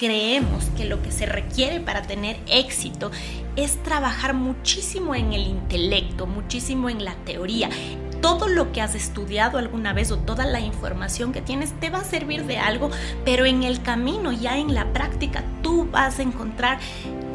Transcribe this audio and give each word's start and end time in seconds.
creemos 0.00 0.64
que 0.78 0.86
lo 0.86 1.02
que 1.02 1.12
se 1.12 1.26
requiere 1.26 1.78
para 1.78 2.00
tener 2.00 2.38
éxito 2.46 3.10
es 3.54 3.82
trabajar 3.82 4.32
muchísimo 4.32 5.14
en 5.14 5.34
el 5.34 5.42
intelecto, 5.42 6.26
muchísimo 6.26 6.88
en 6.88 7.04
la 7.04 7.16
teoría. 7.26 7.68
Todo 8.22 8.48
lo 8.48 8.72
que 8.72 8.80
has 8.80 8.94
estudiado 8.94 9.58
alguna 9.58 9.92
vez 9.92 10.10
o 10.10 10.16
toda 10.16 10.46
la 10.46 10.60
información 10.60 11.34
que 11.34 11.42
tienes 11.42 11.78
te 11.80 11.90
va 11.90 11.98
a 11.98 12.04
servir 12.04 12.46
de 12.46 12.56
algo, 12.56 12.90
pero 13.26 13.44
en 13.44 13.62
el 13.62 13.82
camino, 13.82 14.32
ya 14.32 14.56
en 14.56 14.74
la 14.74 14.90
práctica, 14.90 15.44
tú 15.62 15.86
vas 15.90 16.18
a 16.18 16.22
encontrar 16.22 16.78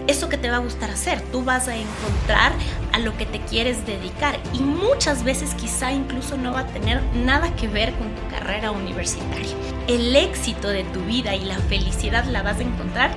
eso 0.08 0.30
que 0.30 0.38
te 0.38 0.50
va 0.50 0.58
a 0.58 0.60
gustar 0.60 0.92
hacer, 0.92 1.22
tú 1.32 1.44
vas 1.44 1.68
a 1.68 1.76
encontrar 1.76 2.54
a 2.94 3.00
lo 3.00 3.18
que 3.18 3.26
te 3.26 3.40
quieres 3.42 3.86
dedicar 3.86 4.40
y 4.54 4.60
muchas 4.60 5.24
veces 5.24 5.54
quizá 5.56 5.92
incluso 5.92 6.38
no 6.38 6.54
va 6.54 6.62
a 6.62 6.68
tener 6.68 7.02
nada 7.16 7.56
que 7.56 7.68
ver 7.68 7.94
con 7.94 8.14
tu 8.14 8.28
carrera 8.30 8.72
universitaria. 8.72 9.56
El 9.88 10.16
éxito 10.16 10.70
de 10.70 10.84
tu 10.86 11.02
vida 11.02 11.36
y 11.36 11.46
la 11.46 11.58
felicidad 11.58 12.26
la 12.26 12.44
vas 12.44 12.60
a 12.60 12.64
encontrar 12.64 13.16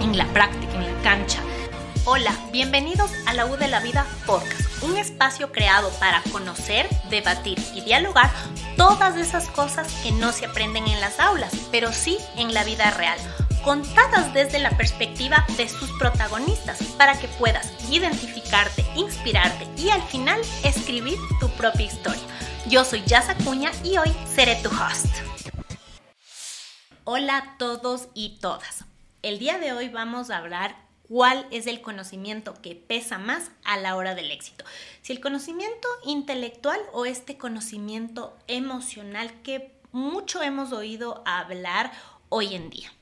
en 0.00 0.16
la 0.16 0.26
práctica, 0.26 0.74
en 0.74 0.94
la 0.94 1.02
cancha. 1.02 1.40
Hola, 2.04 2.32
bienvenidos 2.52 3.10
a 3.26 3.32
la 3.32 3.46
U 3.46 3.56
de 3.56 3.68
la 3.68 3.80
Vida 3.80 4.06
Podcast, 4.26 4.82
un 4.82 4.98
espacio 4.98 5.52
creado 5.52 5.88
para 5.98 6.22
conocer, 6.32 6.86
debatir 7.08 7.58
y 7.74 7.80
dialogar 7.80 8.30
todas 8.76 9.16
esas 9.16 9.48
cosas 9.48 9.90
que 10.02 10.12
no 10.12 10.32
se 10.32 10.44
aprenden 10.44 10.86
en 10.86 11.00
las 11.00 11.18
aulas, 11.18 11.52
pero 11.72 11.92
sí 11.92 12.18
en 12.36 12.52
la 12.52 12.62
vida 12.62 12.90
real 12.90 13.18
contadas 13.64 14.32
desde 14.34 14.58
la 14.58 14.76
perspectiva 14.76 15.46
de 15.56 15.68
sus 15.68 15.90
protagonistas 15.92 16.82
para 16.98 17.18
que 17.18 17.28
puedas 17.28 17.72
identificarte, 17.90 18.84
inspirarte 18.94 19.66
y 19.80 19.88
al 19.88 20.02
final 20.02 20.40
escribir 20.62 21.18
tu 21.40 21.48
propia 21.50 21.86
historia. 21.86 22.22
Yo 22.68 22.84
soy 22.84 23.02
Yasa 23.06 23.34
Cuña 23.36 23.70
y 23.82 23.96
hoy 23.96 24.14
seré 24.34 24.56
tu 24.56 24.68
host. 24.68 25.06
Hola 27.04 27.36
a 27.38 27.58
todos 27.58 28.08
y 28.14 28.38
todas. 28.40 28.84
El 29.22 29.38
día 29.38 29.58
de 29.58 29.72
hoy 29.72 29.88
vamos 29.88 30.30
a 30.30 30.38
hablar 30.38 30.76
cuál 31.08 31.46
es 31.50 31.66
el 31.66 31.80
conocimiento 31.80 32.54
que 32.60 32.74
pesa 32.74 33.18
más 33.18 33.50
a 33.64 33.78
la 33.78 33.96
hora 33.96 34.14
del 34.14 34.30
éxito. 34.30 34.64
Si 35.00 35.12
el 35.12 35.20
conocimiento 35.20 35.88
intelectual 36.04 36.80
o 36.92 37.06
este 37.06 37.38
conocimiento 37.38 38.36
emocional 38.46 39.32
que 39.42 39.74
mucho 39.92 40.42
hemos 40.42 40.72
oído 40.72 41.22
hablar 41.26 41.92
hoy 42.28 42.54
en 42.54 42.68
día. 42.68 42.93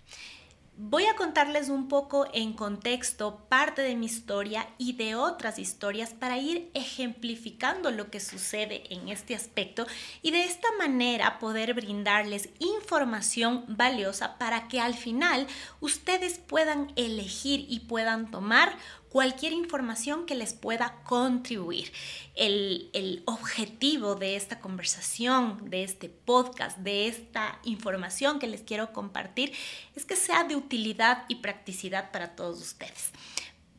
Voy 0.78 1.04
a 1.04 1.16
contarles 1.16 1.68
un 1.68 1.86
poco 1.86 2.26
en 2.32 2.54
contexto 2.54 3.44
parte 3.50 3.82
de 3.82 3.94
mi 3.94 4.06
historia 4.06 4.66
y 4.78 4.94
de 4.94 5.14
otras 5.14 5.58
historias 5.58 6.14
para 6.14 6.38
ir 6.38 6.70
ejemplificando 6.72 7.90
lo 7.90 8.10
que 8.10 8.20
sucede 8.20 8.82
en 8.88 9.10
este 9.10 9.34
aspecto 9.34 9.86
y 10.22 10.30
de 10.30 10.44
esta 10.44 10.68
manera 10.78 11.38
poder 11.38 11.74
brindarles 11.74 12.48
información 12.58 13.66
valiosa 13.68 14.38
para 14.38 14.66
que 14.68 14.80
al 14.80 14.94
final 14.94 15.46
ustedes 15.80 16.38
puedan 16.38 16.90
elegir 16.96 17.66
y 17.68 17.80
puedan 17.80 18.30
tomar 18.30 18.74
cualquier 19.12 19.52
información 19.52 20.24
que 20.24 20.34
les 20.34 20.54
pueda 20.54 21.02
contribuir. 21.04 21.92
El, 22.34 23.22
objetivo 23.26 24.14
de 24.14 24.36
esta 24.36 24.58
conversación, 24.58 25.68
de 25.68 25.84
este 25.84 26.08
podcast, 26.08 26.78
de 26.78 27.08
esta 27.08 27.58
información 27.64 28.38
que 28.38 28.46
les 28.46 28.62
quiero 28.62 28.92
compartir 28.94 29.52
es 29.94 30.06
que 30.06 30.16
sea 30.16 30.44
de 30.44 30.56
utilidad 30.56 31.24
y 31.28 31.36
practicidad 31.36 32.10
para 32.10 32.34
todos 32.34 32.60
ustedes. 32.62 33.10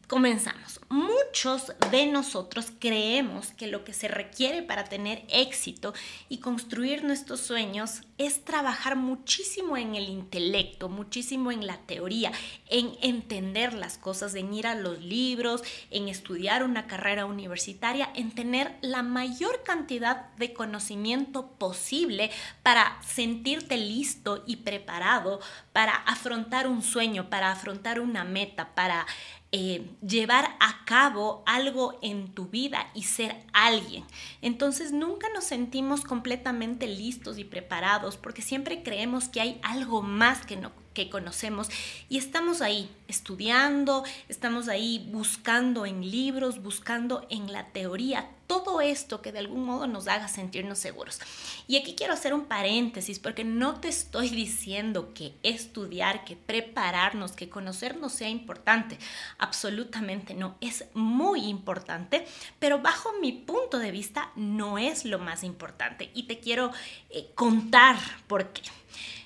Comenzamos. 0.08 0.82
Muchos 0.90 1.72
de 1.90 2.06
nosotros 2.08 2.68
creemos 2.78 3.54
que 3.54 3.68
lo 3.68 3.86
que 3.86 3.94
se 3.94 4.10
requiere 4.10 4.62
para 4.62 4.84
tener 4.84 5.24
éxito 5.30 5.94
y 6.28 6.40
construir 6.40 7.06
nuestros 7.06 7.40
sueños 7.40 8.02
es 8.18 8.44
trabajar 8.44 8.98
muchísimo 8.98 9.78
en 9.78 9.96
el 9.96 10.10
intelecto, 10.10 10.90
muchísimo 10.90 11.52
en 11.52 11.66
la 11.66 11.78
teoría, 11.78 12.34
en 12.70 12.92
entender 13.02 13.74
las 13.74 13.98
cosas, 13.98 14.36
en 14.36 14.54
ir 14.54 14.68
a 14.68 14.76
los 14.76 15.00
libros, 15.00 15.64
en 15.90 16.10
estudiar 16.10 16.64
una 16.64 16.86
carrera 16.86 17.26
universitaria, 17.26 18.10
en 18.14 18.32
tener 18.32 18.78
la 18.82 19.04
mayor 19.04 19.64
cantidad 19.64 20.30
de 20.36 20.54
conocimiento 20.54 21.48
posible 21.54 22.30
para 22.62 23.02
sentirte 23.02 23.78
listo 23.78 24.44
y 24.46 24.58
preparado 24.58 25.40
para 25.72 25.94
afrontar 25.96 26.68
un 26.68 26.84
sueño, 26.84 27.30
para 27.30 27.52
afrontar 27.52 28.02
una 28.02 28.26
meta, 28.26 28.76
para 28.76 29.08
eh, 29.56 29.86
llevar 30.02 30.58
a 30.60 30.84
cabo 30.84 31.44
algo 31.46 32.00
en 32.02 32.34
tu 32.34 32.48
vida 32.48 32.90
y 32.96 33.04
ser 33.04 33.36
alguien. 33.54 34.04
Entonces 34.42 34.92
nunca 34.92 35.28
nos 35.32 35.44
sentimos 35.44 36.06
completamente 36.06 36.88
listos 36.88 37.38
y 37.38 37.44
preparados 37.44 38.18
porque 38.18 38.42
siempre 38.42 38.82
creemos 38.82 39.30
que 39.30 39.42
hay 39.42 39.60
algo 39.62 40.02
más 40.02 40.44
que 40.44 40.58
no 40.58 40.72
que 40.96 41.10
conocemos 41.10 41.70
y 42.10 42.18
estamos 42.18 42.62
ahí 42.62 42.90
estudiando, 43.08 44.04
estamos 44.28 44.70
ahí 44.70 45.08
buscando 45.12 45.86
en 45.86 46.10
libros, 46.10 46.62
buscando 46.62 47.26
en 47.30 47.52
la 47.52 47.68
teoría 47.68 48.30
todo 48.48 48.82
esto 48.82 49.22
que 49.22 49.32
de 49.32 49.40
algún 49.40 49.66
modo 49.66 49.88
nos 49.88 50.08
haga 50.08 50.28
sentirnos 50.28 50.80
seguros. 50.80 51.20
Y 51.68 51.78
aquí 51.78 51.96
quiero 51.96 52.14
hacer 52.14 52.34
un 52.34 52.46
paréntesis 52.46 53.20
porque 53.20 53.44
no 53.44 53.80
te 53.80 53.88
estoy 53.88 54.30
diciendo 54.30 55.14
que 55.14 55.34
estudiar, 55.44 56.26
que 56.26 56.36
prepararnos, 56.36 57.32
que 57.32 57.50
conocernos 57.50 58.14
sea 58.14 58.30
importante. 58.30 58.98
Absolutamente 59.38 60.34
no, 60.34 60.56
es 60.62 60.86
muy 60.94 61.46
importante, 61.46 62.26
pero 62.60 62.80
bajo 62.80 63.14
mi 63.22 63.32
punto 63.32 63.80
de 63.80 63.92
vista 63.92 64.32
no 64.36 64.78
es 64.78 65.06
lo 65.06 65.20
más 65.20 65.44
importante. 65.44 66.12
Y 66.14 66.24
te 66.24 66.40
quiero 66.40 66.72
eh, 67.10 67.30
contar 67.36 67.98
por 68.28 68.50
qué. 68.50 68.62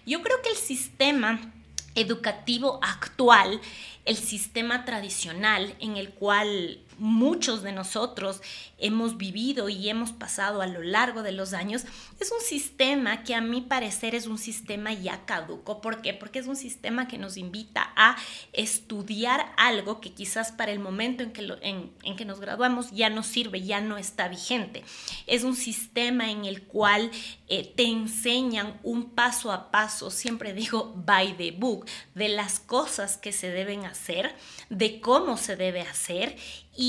Yo 0.05 0.21
creo 0.21 0.41
que 0.41 0.49
el 0.49 0.55
sistema 0.55 1.53
educativo 1.95 2.79
actual, 2.81 3.59
el 4.05 4.15
sistema 4.15 4.85
tradicional 4.85 5.75
en 5.79 5.97
el 5.97 6.11
cual 6.11 6.79
muchos 6.97 7.63
de 7.63 7.71
nosotros 7.71 8.41
hemos 8.77 9.17
vivido 9.17 9.69
y 9.69 9.89
hemos 9.89 10.11
pasado 10.11 10.61
a 10.61 10.67
lo 10.67 10.81
largo 10.81 11.23
de 11.23 11.31
los 11.31 11.53
años, 11.53 11.85
es 12.19 12.31
un 12.31 12.41
sistema 12.41 13.23
que 13.23 13.35
a 13.35 13.41
mi 13.41 13.61
parecer 13.61 14.15
es 14.15 14.27
un 14.27 14.37
sistema 14.37 14.93
ya 14.93 15.25
caduco. 15.25 15.81
¿Por 15.81 16.01
qué? 16.01 16.13
Porque 16.13 16.39
es 16.39 16.47
un 16.47 16.55
sistema 16.55 17.07
que 17.07 17.17
nos 17.17 17.37
invita 17.37 17.91
a 17.95 18.17
estudiar 18.53 19.51
algo 19.57 20.01
que 20.01 20.13
quizás 20.13 20.51
para 20.51 20.71
el 20.71 20.79
momento 20.79 21.23
en 21.23 21.31
que, 21.31 21.47
en, 21.61 22.15
que 22.15 22.25
nos 22.25 22.39
graduamos 22.39 22.91
ya 22.91 23.09
no 23.09 23.23
sirve, 23.23 23.61
ya 23.61 23.81
no 23.81 23.97
está 23.97 24.27
vigente. 24.27 24.83
Es 25.25 25.43
un 25.43 25.55
sistema 25.55 26.29
en 26.31 26.45
el 26.45 26.63
cual 26.63 27.11
eh, 27.47 27.73
te 27.75 27.83
enseñan 27.83 28.79
un 28.83 29.11
paso 29.11 29.51
a 29.51 29.71
paso, 29.71 30.11
siempre 30.11 30.53
digo 30.53 30.93
by 30.95 31.35
the 31.37 31.51
book, 31.51 31.85
de 32.15 32.29
las 32.29 32.59
cosas 32.59 33.17
que 33.17 33.31
se 33.31 33.49
deben 33.49 33.85
hacer, 33.85 34.35
de 34.69 34.99
cómo 34.99 35.37
se 35.37 35.55
debe 35.55 35.81
hacer 35.81 36.35
y, 36.77 36.86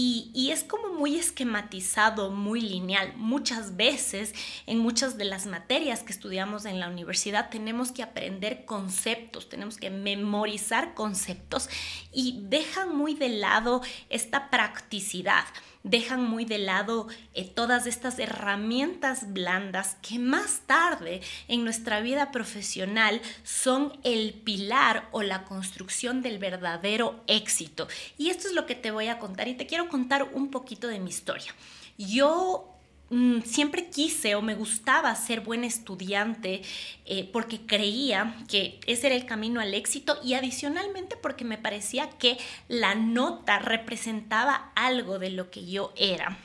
es 0.50 0.64
como 0.64 0.92
muy 0.94 1.16
esquematizado, 1.16 2.31
muy 2.31 2.60
lineal. 2.60 3.14
Muchas 3.16 3.76
veces 3.76 4.34
en 4.66 4.78
muchas 4.78 5.16
de 5.16 5.25
las 5.25 5.47
materias 5.47 6.03
que 6.03 6.12
estudiamos 6.12 6.64
en 6.64 6.81
la 6.81 6.88
universidad 6.88 7.50
tenemos 7.50 7.92
que 7.92 8.03
aprender 8.03 8.64
conceptos, 8.64 9.48
tenemos 9.48 9.76
que 9.76 9.91
memorizar 9.91 10.94
conceptos 10.94 11.69
y 12.12 12.41
dejan 12.42 12.97
muy 12.97 13.14
de 13.14 13.28
lado 13.28 13.82
esta 14.08 14.50
practicidad 14.50 15.44
dejan 15.91 16.22
muy 16.22 16.44
de 16.44 16.59
lado 16.59 17.09
eh, 17.34 17.44
todas 17.44 17.87
estas 17.87 18.19
herramientas 18.19 19.32
blandas 19.32 19.97
que 20.03 20.19
más 20.19 20.60
tarde 20.66 21.21
en 21.49 21.65
nuestra 21.65 22.00
vida 22.00 22.31
profesional 22.31 23.21
son 23.43 23.99
el 24.04 24.34
pilar 24.34 25.09
o 25.12 25.22
la 25.22 25.44
construcción 25.44 26.22
del 26.22 26.38
verdadero 26.38 27.22
éxito. 27.26 27.88
Y 28.16 28.31
esto 28.31 28.49
es 28.49 28.54
lo 28.54 28.66
que 28.66 28.75
te 28.75 28.91
voy 28.91 29.09
a 29.09 29.19
contar 29.19 29.49
y 29.49 29.54
te 29.54 29.66
quiero 29.66 29.88
contar 29.88 30.31
un 30.32 30.50
poquito 30.50 30.88
de 30.88 31.00
mi 31.00 31.10
historia. 31.10 31.54
Yo 31.97 32.77
Mm, 33.10 33.41
siempre 33.41 33.88
quise 33.88 34.34
o 34.34 34.42
me 34.42 34.54
gustaba 34.54 35.14
ser 35.14 35.41
buen 35.41 35.64
estudiante 35.64 36.60
eh, 37.06 37.28
porque 37.32 37.60
creía 37.60 38.37
que 38.49 38.78
ese 38.87 39.06
era 39.06 39.16
el 39.16 39.25
camino 39.25 39.60
al 39.60 39.72
éxito 39.72 40.19
y 40.22 40.34
adicionalmente 40.34 41.16
porque 41.16 41.44
me 41.44 41.56
parecía 41.56 42.10
que 42.10 42.37
la 42.69 42.94
nota 42.94 43.58
representaba 43.60 44.72
algo 44.75 45.19
de 45.19 45.31
lo 45.31 45.50
que 45.50 45.64
yo 45.64 45.93
era 45.96 46.37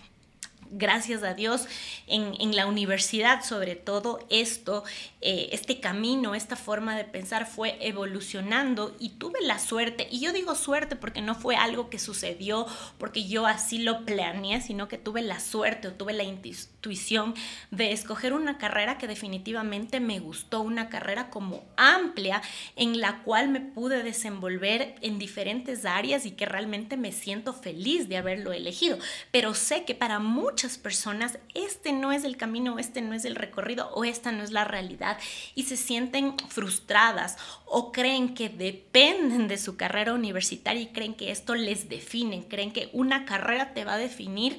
gracias 0.77 1.23
a 1.23 1.33
Dios, 1.33 1.67
en, 2.07 2.55
la 2.55 2.67
universidad 2.67 3.43
sobre 3.43 3.75
todo, 3.75 4.19
esto, 4.29 4.83
eh, 5.21 5.49
este 5.51 5.79
camino, 5.79 6.35
esta 6.35 6.55
forma 6.55 6.95
de 6.95 7.03
pensar 7.03 7.47
fue 7.47 7.77
evolucionando 7.81 8.95
y 8.99 9.09
tuve 9.09 9.39
la 9.41 9.59
suerte, 9.59 10.07
y 10.11 10.19
yo 10.19 10.33
digo 10.33 10.55
suerte 10.55 10.95
porque 10.95 11.21
no 11.21 11.35
fue 11.35 11.55
algo 11.55 11.89
que 11.89 11.99
sucedió 11.99 12.67
porque 12.97 13.27
yo 13.27 13.45
así 13.45 13.79
lo 13.79 14.05
planeé, 14.05 14.61
sino 14.61 14.87
que 14.87 14.97
tuve 14.97 15.21
la 15.21 15.39
suerte 15.39 15.87
o 15.87 15.93
tuve 15.93 16.13
la 16.13 16.23
intuición 16.23 17.33
de 17.71 17.91
escoger 17.91 18.33
una 18.33 18.57
carrera 18.57 18.97
que 18.97 19.07
definitivamente 19.07 19.99
me 19.99 20.19
gustó, 20.19 20.61
una 20.61 20.89
carrera 20.89 21.29
como 21.29 21.63
amplia 21.77 22.41
en 22.75 22.99
la 22.99 23.23
cual 23.23 23.49
me 23.49 23.61
pude 23.61 24.03
desenvolver 24.03 24.95
en 25.01 25.19
diferentes 25.19 25.85
áreas 25.85 26.25
y 26.25 26.31
que 26.31 26.45
realmente 26.45 26.97
me 26.97 27.11
siento 27.11 27.53
feliz 27.53 28.09
de 28.09 28.17
haberlo 28.17 28.53
elegido. 28.53 28.97
Pero 29.31 29.53
sé 29.53 29.85
que 29.85 29.95
para 29.95 30.19
muchas 30.19 30.62
personas, 30.77 31.37
este 31.53 31.91
no 31.91 32.11
es 32.11 32.23
el 32.23 32.37
camino, 32.37 32.79
este 32.79 33.01
no 33.01 33.13
es 33.13 33.25
el 33.25 33.35
recorrido 33.35 33.89
o 33.93 34.03
esta 34.03 34.31
no 34.31 34.43
es 34.43 34.51
la 34.51 34.63
realidad 34.63 35.17
y 35.55 35.63
se 35.63 35.77
sienten 35.77 36.35
frustradas 36.49 37.37
o 37.65 37.91
creen 37.91 38.33
que 38.33 38.49
dependen 38.49 39.47
de 39.47 39.57
su 39.57 39.75
carrera 39.75 40.13
universitaria 40.13 40.81
y 40.81 40.87
creen 40.87 41.13
que 41.13 41.31
esto 41.31 41.55
les 41.55 41.89
define, 41.89 42.47
creen 42.47 42.71
que 42.71 42.89
una 42.93 43.25
carrera 43.25 43.73
te 43.73 43.85
va 43.85 43.93
a 43.93 43.97
definir. 43.97 44.57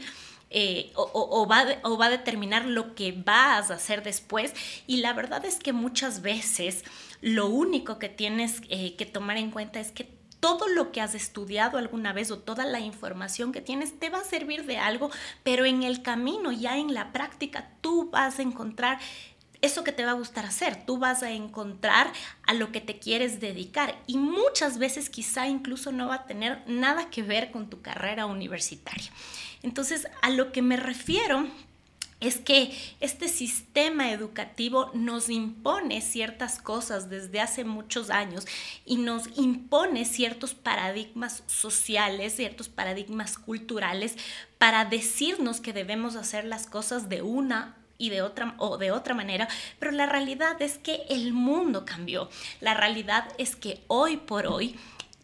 Eh, 0.57 0.93
o, 0.95 1.49
va, 1.49 1.65
o, 1.83 1.99
va, 1.99 2.07
a 2.07 2.11
determinar 2.11 2.65
lo 2.65 2.95
que 2.95 3.11
vas 3.11 3.73
a 3.73 3.75
hacer 3.75 4.05
después. 4.05 4.55
Y 4.87 4.99
la 4.99 5.13
verdad 5.13 5.45
es 5.45 5.57
que 5.57 5.73
muchas 5.73 6.23
veces 6.23 6.85
lo 7.21 7.49
único 7.49 7.99
que 7.99 8.09
tienes 8.09 8.61
eh, 8.69 8.95
que 8.95 9.05
tomar 9.05 9.37
en 9.37 9.51
cuenta 9.51 9.81
es 9.81 9.91
que 9.91 10.09
todo 10.45 10.69
lo 10.69 10.93
que 10.93 11.01
has 11.01 11.15
estudiado 11.15 11.79
alguna 11.79 12.13
vez 12.13 12.31
o 12.31 12.39
toda 12.39 12.67
la 12.67 12.79
información 12.79 13.51
que 13.51 13.63
tienes 13.63 13.99
te 13.99 14.11
va 14.11 14.19
a 14.19 14.25
servir 14.25 14.67
de 14.67 14.77
algo, 14.77 15.11
pero 15.43 15.65
en 15.65 15.83
el 15.83 16.03
camino, 16.03 16.53
ya 16.53 16.77
en 16.77 16.93
la 16.93 17.13
práctica, 17.13 17.71
tú 17.81 18.11
vas 18.11 18.39
a 18.39 18.43
encontrar 18.43 18.99
eso 19.63 19.85
que 19.85 19.93
te 19.93 20.05
va 20.05 20.11
a 20.11 20.15
gustar 20.15 20.45
hacer, 20.45 20.85
tú 20.85 20.99
vas 20.99 21.23
a 21.23 21.31
encontrar 21.31 22.13
a 22.47 22.53
lo 22.53 22.73
que 22.73 22.83
te 22.83 22.99
quieres 22.99 23.41
dedicar 23.41 23.99
y 24.07 24.19
muchas 24.19 24.77
veces 24.77 25.09
quizá 25.09 25.49
incluso 25.49 25.93
no 25.93 26.09
va 26.09 26.17
a 26.17 26.27
tener 26.27 26.63
nada 26.67 27.09
que 27.09 27.23
ver 27.23 27.51
con 27.51 27.71
tu 27.71 27.81
carrera 27.81 28.27
universitaria. 28.27 29.11
Entonces, 29.63 30.07
a 30.21 30.29
lo 30.29 30.53
que 30.53 30.61
me 30.61 30.77
refiero 30.77 31.47
es 32.21 32.39
que 32.39 32.77
este 33.01 33.29
sistema 33.29 34.11
educativo 34.13 34.91
nos 34.95 35.29
impone 35.29 36.01
ciertas 36.01 36.61
cosas 36.61 37.11
desde 37.11 37.41
hace 37.41 37.65
muchos 37.65 38.11
años 38.11 38.47
y 38.85 38.97
nos 38.97 39.25
impone 39.37 40.05
ciertos 40.05 40.55
paradigmas 40.55 41.43
sociales, 41.47 42.37
ciertos 42.37 42.69
paradigmas 42.69 43.39
culturales 43.39 44.17
para 44.59 44.85
decirnos 44.85 45.61
que 45.61 45.73
debemos 45.73 46.17
hacer 46.17 46.45
las 46.45 46.67
cosas 46.67 47.09
de 47.09 47.23
una 47.23 47.77
y 47.99 48.11
de 48.11 48.23
otra 48.23 48.55
o 48.59 48.77
de 48.77 48.91
otra 48.91 49.15
manera, 49.15 49.49
pero 49.79 49.93
la 49.93 50.07
realidad 50.07 50.61
es 50.61 50.79
que 50.79 51.03
el 51.09 51.33
mundo 51.33 51.85
cambió. 51.85 52.29
La 52.61 52.75
realidad 52.75 53.29
es 53.39 53.57
que 53.57 53.83
hoy 53.87 54.17
por 54.17 54.47
hoy 54.47 54.77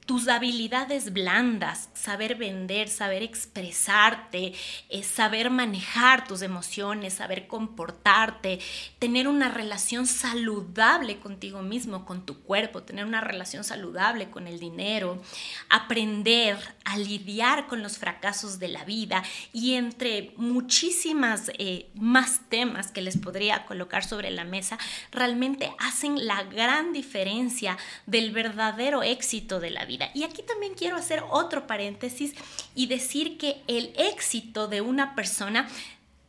tus 0.06 0.26
habilidades 0.29 1.12
blandas, 1.12 1.88
saber 1.94 2.35
vender, 2.35 2.88
saber 2.88 3.23
expresarte, 3.23 4.55
eh, 4.88 5.02
saber 5.05 5.50
manejar 5.50 6.26
tus 6.26 6.43
emociones, 6.43 7.14
saber 7.14 7.47
comportarte, 7.47 8.58
tener 8.99 9.29
una 9.29 9.49
relación 9.49 10.06
saludable 10.06 11.20
contigo 11.20 11.62
mismo, 11.62 12.05
con 12.05 12.26
tu 12.26 12.41
cuerpo, 12.43 12.82
tener 12.82 13.05
una 13.05 13.20
relación 13.20 13.62
saludable 13.62 14.31
con 14.31 14.49
el 14.49 14.58
dinero, 14.58 15.23
aprender 15.69 16.58
a 16.85 16.99
lidiar 16.99 17.69
con 17.69 17.82
los 17.82 17.99
fracasos 17.99 18.58
de 18.58 18.69
la 18.69 18.85
vida 18.85 19.23
y 19.53 19.75
entre 19.75 20.32
muchísimas 20.37 21.53
eh, 21.58 21.88
más 21.94 22.41
temas 22.49 22.91
que 22.91 23.03
les 23.03 23.17
podría 23.17 23.64
colocar 23.64 24.05
sobre 24.05 24.31
la 24.31 24.44
mesa, 24.44 24.79
realmente 25.12 25.70
hacen 25.79 26.26
la 26.26 26.43
gran 26.44 26.93
diferencia 26.93 27.79
del 28.06 28.32
verdadero 28.32 29.03
éxito 29.03 29.61
de 29.61 29.70
la 29.70 29.85
vida. 29.85 30.00
Y 30.14 30.25
aquí 30.25 30.43
también 30.43 30.75
quiero 30.75 30.97
hacer 30.97 31.23
otro 31.31 31.67
paréntesis 31.67 32.35
y 32.75 32.87
decir 32.87 33.37
que 33.38 33.62
el 33.67 33.93
éxito 33.97 34.69
de 34.69 34.81
una 34.81 35.14
persona 35.14 35.69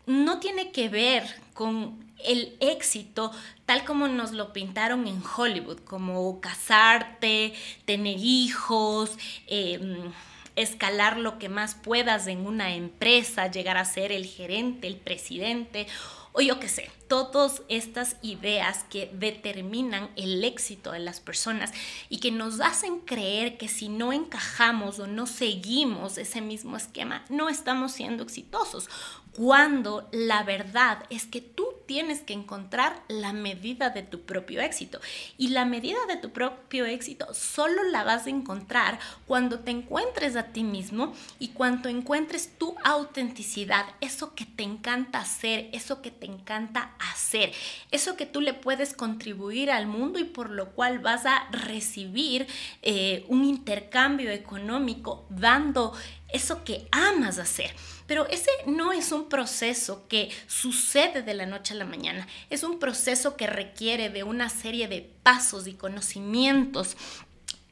no 0.05 0.39
tiene 0.39 0.71
que 0.71 0.89
ver 0.89 1.23
con 1.53 2.11
el 2.23 2.55
éxito 2.59 3.31
tal 3.65 3.83
como 3.85 4.07
nos 4.07 4.31
lo 4.31 4.53
pintaron 4.53 5.07
en 5.07 5.23
Hollywood, 5.23 5.79
como 5.79 6.41
casarte, 6.41 7.53
tener 7.85 8.17
hijos, 8.17 9.11
em, 9.47 10.11
escalar 10.55 11.17
lo 11.17 11.39
que 11.39 11.49
más 11.49 11.75
puedas 11.75 12.27
en 12.27 12.45
una 12.45 12.75
empresa, 12.75 13.49
llegar 13.49 13.77
a 13.77 13.85
ser 13.85 14.11
el 14.11 14.25
gerente, 14.25 14.87
el 14.87 14.97
presidente 14.97 15.87
o 16.33 16.41
yo 16.41 16.59
qué 16.59 16.69
sé, 16.69 16.89
todas 17.11 17.61
estas 17.67 18.15
ideas 18.21 18.85
que 18.89 19.11
determinan 19.11 20.11
el 20.15 20.45
éxito 20.45 20.93
de 20.93 20.99
las 20.99 21.19
personas 21.19 21.73
y 22.07 22.21
que 22.21 22.31
nos 22.31 22.61
hacen 22.61 22.99
creer 23.01 23.57
que 23.57 23.67
si 23.67 23.89
no 23.89 24.13
encajamos 24.13 24.97
o 24.97 25.07
no 25.07 25.27
seguimos 25.27 26.17
ese 26.17 26.39
mismo 26.39 26.77
esquema, 26.77 27.25
no 27.27 27.49
estamos 27.49 27.91
siendo 27.91 28.23
exitosos, 28.23 28.87
cuando 29.35 30.07
la 30.13 30.43
verdad 30.43 31.03
es 31.09 31.25
que 31.25 31.41
tú 31.41 31.67
tienes 31.85 32.21
que 32.21 32.33
encontrar 32.33 33.01
la 33.09 33.33
medida 33.33 33.89
de 33.89 34.03
tu 34.03 34.21
propio 34.21 34.61
éxito. 34.61 35.01
Y 35.37 35.49
la 35.49 35.65
medida 35.65 35.99
de 36.07 36.15
tu 36.15 36.31
propio 36.31 36.85
éxito 36.85 37.33
solo 37.33 37.83
la 37.83 38.05
vas 38.05 38.27
a 38.27 38.29
encontrar 38.29 38.99
cuando 39.27 39.59
te 39.59 39.71
encuentres 39.71 40.37
a 40.37 40.47
ti 40.53 40.63
mismo 40.63 41.13
y 41.39 41.49
cuando 41.49 41.89
encuentres 41.89 42.57
tu 42.57 42.75
autenticidad, 42.83 43.85
eso 43.99 44.35
que 44.35 44.45
te 44.45 44.63
encanta 44.63 45.19
hacer, 45.19 45.69
eso 45.73 46.01
que 46.01 46.11
te 46.11 46.27
encanta 46.27 46.91
hacer, 47.11 47.51
eso 47.91 48.15
que 48.15 48.25
tú 48.25 48.41
le 48.41 48.53
puedes 48.53 48.93
contribuir 48.93 49.71
al 49.71 49.87
mundo 49.87 50.19
y 50.19 50.23
por 50.25 50.49
lo 50.49 50.71
cual 50.71 50.99
vas 50.99 51.25
a 51.25 51.47
recibir 51.51 52.47
eh, 52.81 53.25
un 53.27 53.45
intercambio 53.45 54.29
económico 54.29 55.25
dando 55.29 55.93
eso 56.29 56.63
que 56.63 56.87
amas 56.91 57.39
hacer. 57.39 57.73
Pero 58.07 58.27
ese 58.27 58.49
no 58.65 58.91
es 58.91 59.11
un 59.11 59.29
proceso 59.29 60.07
que 60.07 60.29
sucede 60.47 61.21
de 61.21 61.33
la 61.33 61.45
noche 61.45 61.73
a 61.73 61.77
la 61.77 61.85
mañana, 61.85 62.27
es 62.49 62.63
un 62.63 62.79
proceso 62.79 63.37
que 63.37 63.47
requiere 63.47 64.09
de 64.09 64.23
una 64.23 64.49
serie 64.49 64.87
de 64.87 65.09
pasos 65.23 65.67
y 65.67 65.73
conocimientos 65.73 66.97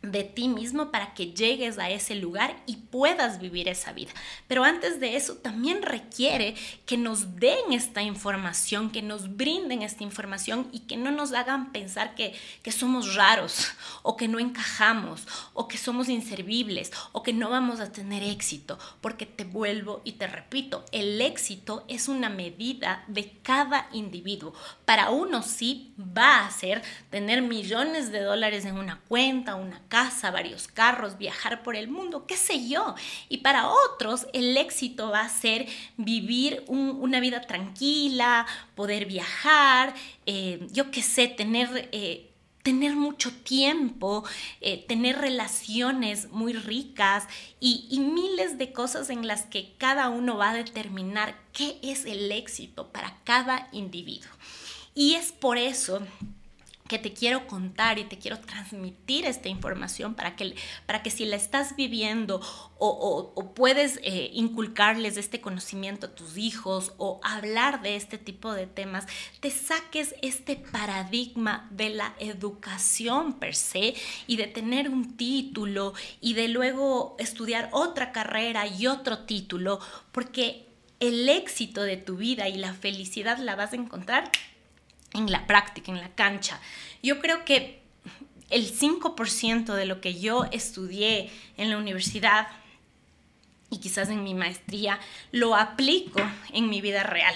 de 0.01 0.24
ti 0.24 0.48
mismo 0.48 0.92
para 0.92 1.13
que 1.13 1.34
llegues 1.34 1.78
a 1.78 1.90
ese 1.90 2.16
lugar 2.16 2.56
y 2.66 2.78
puedas 2.78 3.40
vivir 3.40 3.68
esa 3.68 3.92
vida. 3.92 4.12
Pero 4.48 4.63
antes 4.63 5.00
de 5.00 5.18
eso 5.18 5.36
también 5.36 5.81
requiere 5.81 6.56
que 6.86 6.98
nos 6.98 7.36
den 7.36 7.74
esta 7.74 8.01
información, 8.01 8.92
que 8.92 9.01
nos 9.01 9.36
brinden 9.36 9.81
esta 9.81 10.04
información 10.04 10.69
y 10.72 10.80
que 10.81 10.96
no 10.96 11.12
nos 11.12 11.34
hagan 11.34 11.74
pensar 11.74 12.16
que, 12.16 12.34
que 12.63 12.72
somos 12.72 13.16
raros 13.16 13.72
o 14.01 14.16
que 14.16 14.30
no 14.30 14.40
encajamos 14.40 15.28
o 15.54 15.68
que 15.68 15.78
somos 15.78 16.07
inservibles 16.07 16.92
o 17.12 17.22
que 17.22 17.34
no 17.34 17.50
vamos 17.50 17.81
a 17.81 17.92
tener 17.92 18.24
éxito. 18.24 18.80
Porque 19.02 19.25
te 19.25 19.44
vuelvo 19.44 20.02
y 20.06 20.13
te 20.13 20.28
repito, 20.28 20.86
el 20.94 21.19
éxito 21.19 21.84
es 21.90 22.07
una 22.07 22.30
medida 22.30 23.04
de 23.07 23.38
cada 23.44 23.90
individuo. 23.92 24.54
Para 24.86 25.10
uno 25.10 25.42
sí 25.44 25.94
va 26.00 26.45
a 26.45 26.52
ser 26.52 26.81
tener 27.10 27.42
millones 27.42 28.13
de 28.13 28.22
dólares 28.22 28.63
en 28.63 28.78
una 28.78 29.02
cuenta, 29.07 29.56
una 29.56 29.81
casa, 29.90 30.32
varios 30.32 30.68
carros, 30.68 31.18
viajar 31.18 31.64
por 31.64 31.76
el 31.76 31.90
mundo, 31.90 32.26
qué 32.26 32.38
sé 32.38 32.70
yo. 32.70 32.96
Y 33.28 33.40
para 33.40 33.68
otros 33.68 34.28
el 34.32 34.56
éxito 34.56 35.10
va 35.10 35.22
a 35.22 35.30
ser 35.30 35.68
vivir 35.98 36.64
una 36.68 37.20
vida 37.20 37.42
tranquila, 37.42 38.46
poder 38.76 39.06
viajar, 39.06 39.94
eh, 40.26 40.66
yo 40.72 40.92
qué 40.92 41.02
sé, 41.02 41.28
tener... 41.28 41.90
Eh, 41.92 42.26
tener 42.62 42.94
mucho 42.96 43.31
tiempo, 43.31 44.26
eh, 44.60 44.86
tener 44.86 45.18
relaciones 45.18 46.30
muy 46.30 46.52
ricas 46.54 47.24
y, 47.60 47.88
y, 47.90 48.00
miles 48.00 48.58
de 48.58 48.74
cosas 48.74 49.10
en 49.10 49.26
las 49.26 49.44
que 49.44 49.74
cada 49.78 50.10
uno 50.10 50.38
va 50.38 50.50
a 50.50 50.54
determinar 50.54 51.40
qué 51.54 51.80
es 51.81 52.06
el 52.06 52.31
éxito 52.31 52.92
para 52.92 53.18
cada 53.24 53.69
individuo. 53.72 54.30
Y 54.94 55.16
es 55.16 55.31
por 55.31 55.58
eso 55.58 56.02
que 56.90 57.00
te 57.00 57.14
quiero 57.14 57.48
contar 57.48 58.00
y 58.00 58.04
te 58.04 58.18
quiero 58.18 58.40
transmitir 58.40 59.26
esta 59.26 59.48
información 59.48 60.16
para 60.16 60.36
que, 60.36 60.56
para 60.86 61.02
que 61.02 61.12
si 61.12 61.24
la 61.24 61.38
estás 61.38 61.78
viviendo 61.78 62.42
o, 62.78 63.54
puedes 63.56 64.00
eh, 64.04 64.31
inculcarles 64.34 65.16
este 65.18 65.40
conocimiento 65.40 66.08
a 66.08 66.16
tus 66.16 66.38
hijos 66.38 66.94
o 66.98 67.22
hablar 67.24 67.81
de 67.81 67.96
este 67.96 68.18
tipo 68.18 68.54
de 68.54 68.68
temas, 68.68 69.06
te 69.40 69.52
saques 69.52 70.16
este 70.22 70.56
paradigma 70.56 71.68
de 71.72 71.92
la 71.92 72.16
educación 72.19 73.34
per 73.34 73.56
se 73.56 73.94
y 74.28 74.38
de 74.38 74.48
tener 74.48 74.90
un 74.90 75.16
título 75.16 75.94
y 76.19 76.34
de 76.34 76.48
luego 76.48 77.16
estudiar 77.19 77.69
otra 77.72 78.12
carrera 78.12 78.66
y 78.68 78.88
otro 78.88 79.19
título, 79.19 79.80
porque 80.12 80.66
el 81.00 81.30
éxito 81.30 81.84
de 81.84 81.98
tu 81.98 82.18
vida 82.18 82.50
y 82.50 82.58
la 82.58 82.74
felicidad 82.74 83.38
la 83.38 83.56
vas 83.56 83.74
a 83.74 83.78
encontrar 83.78 84.31
en 85.13 85.31
la 85.31 85.47
práctica, 85.47 85.92
en 85.92 85.99
la 85.99 86.09
cancha. 86.09 86.59
Yo 87.01 87.19
creo 87.19 87.45
que 87.45 87.81
el 88.49 88.71
5% 88.71 89.73
de 89.73 89.85
lo 89.85 90.01
que 90.01 90.19
yo 90.19 90.45
estudié 90.51 91.30
en 91.57 91.69
la 91.69 91.78
universidad 91.78 92.47
y 93.69 93.78
quizás 93.78 94.09
en 94.09 94.23
mi 94.23 94.33
maestría 94.33 94.99
lo 95.31 95.56
aplico 95.56 96.19
en 96.51 96.69
mi 96.69 96.81
vida 96.81 97.04
real. 97.04 97.35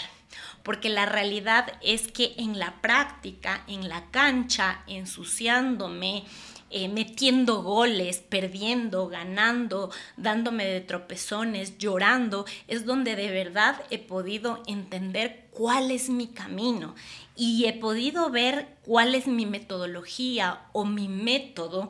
Porque 0.63 0.89
la 0.89 1.05
realidad 1.05 1.73
es 1.81 2.11
que 2.11 2.33
en 2.37 2.57
la 2.57 2.81
práctica, 2.81 3.63
en 3.67 3.89
la 3.89 4.09
cancha, 4.11 4.81
ensuciándome, 4.87 6.23
eh, 6.69 6.87
metiendo 6.87 7.61
goles, 7.61 8.23
perdiendo, 8.27 9.07
ganando, 9.07 9.91
dándome 10.17 10.65
de 10.65 10.81
tropezones, 10.81 11.77
llorando, 11.77 12.45
es 12.67 12.85
donde 12.85 13.15
de 13.15 13.29
verdad 13.29 13.83
he 13.91 13.99
podido 13.99 14.63
entender 14.65 15.45
cuál 15.51 15.91
es 15.91 16.09
mi 16.09 16.27
camino 16.27 16.95
y 17.35 17.65
he 17.65 17.73
podido 17.73 18.29
ver 18.29 18.67
cuál 18.83 19.15
es 19.15 19.27
mi 19.27 19.45
metodología 19.45 20.61
o 20.71 20.85
mi 20.85 21.07
método 21.07 21.89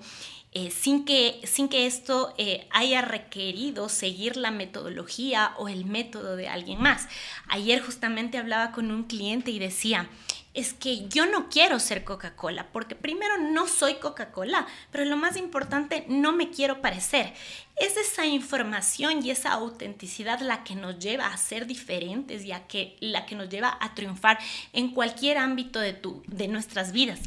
eh, 0.55 0.69
sin, 0.69 1.03
que, 1.03 1.41
sin 1.45 1.67
que 1.67 1.87
esto 1.87 2.33
eh, 2.37 2.67
haya 2.69 3.01
requerido 3.01 3.89
seguir 3.89 4.37
la 4.37 4.51
metodología 4.51 5.53
o 5.57 5.67
el 5.67 5.85
método 5.85 6.35
de 6.35 6.47
alguien 6.47 6.79
más. 6.79 7.07
Ayer 7.47 7.81
justamente 7.81 8.37
hablaba 8.37 8.71
con 8.71 8.91
un 8.91 9.05
cliente 9.05 9.49
y 9.49 9.57
decía, 9.57 10.09
es 10.53 10.73
que 10.73 11.07
yo 11.07 11.25
no 11.25 11.49
quiero 11.49 11.79
ser 11.79 12.03
Coca-Cola, 12.03 12.67
porque 12.71 12.95
primero 12.95 13.37
no 13.37 13.67
soy 13.67 13.95
Coca-Cola, 13.95 14.67
pero 14.91 15.05
lo 15.05 15.17
más 15.17 15.35
importante, 15.35 16.05
no 16.07 16.31
me 16.31 16.51
quiero 16.51 16.81
parecer. 16.81 17.33
Es 17.75 17.97
esa 17.97 18.25
información 18.25 19.25
y 19.25 19.31
esa 19.31 19.53
autenticidad 19.53 20.39
la 20.41 20.63
que 20.63 20.75
nos 20.75 20.99
lleva 20.99 21.27
a 21.27 21.37
ser 21.37 21.65
diferentes 21.65 22.45
y 22.45 22.51
a 22.51 22.67
que, 22.67 22.97
la 22.99 23.25
que 23.25 23.35
nos 23.35 23.49
lleva 23.49 23.77
a 23.81 23.95
triunfar 23.95 24.37
en 24.73 24.91
cualquier 24.91 25.37
ámbito 25.37 25.79
de, 25.79 26.47
nuestras 26.47 26.91
vidas 26.91 27.21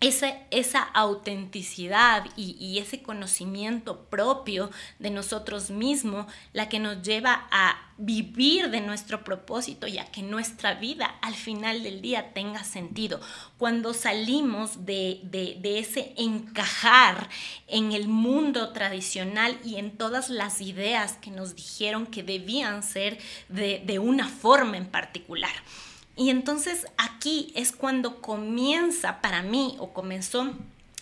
esa, 0.00 0.82
autenticidad 0.92 2.26
y, 2.36 2.78
ese 2.78 3.02
conocimiento 3.02 4.04
propio 4.04 4.70
de 4.98 5.10
nosotros 5.10 5.70
mismos, 5.70 6.26
la 6.52 6.68
que 6.68 6.78
nos 6.78 7.02
lleva 7.02 7.46
a 7.50 7.80
vivir 7.96 8.70
de 8.70 8.80
nuestro 8.80 9.22
propósito 9.22 9.86
y 9.86 9.98
a 9.98 10.06
que 10.06 10.22
nuestra 10.22 10.74
vida 10.74 11.06
al 11.22 11.34
final 11.34 11.82
del 11.82 12.02
día 12.02 12.34
tenga 12.34 12.64
sentido. 12.64 13.20
Cuando 13.56 13.94
salimos 13.94 14.84
de, 14.84 15.20
ese 15.62 16.12
encajar 16.16 17.28
en 17.66 17.92
el 17.92 18.08
mundo 18.08 18.72
tradicional 18.72 19.58
y 19.64 19.76
en 19.76 19.96
todas 19.96 20.28
las 20.28 20.60
ideas 20.60 21.14
que 21.14 21.30
nos 21.30 21.54
dijeron 21.54 22.06
que 22.06 22.22
debían 22.22 22.82
ser 22.82 23.18
de 23.48 23.98
una 23.98 24.28
forma 24.28 24.76
en 24.76 24.86
particular. 24.86 25.52
Y 26.16 26.30
entonces 26.30 26.86
aquí 26.96 27.52
es 27.56 27.72
cuando 27.72 28.20
comienza 28.20 29.20
para 29.20 29.42
mí 29.42 29.76
o 29.78 29.92
comenzó 29.92 30.52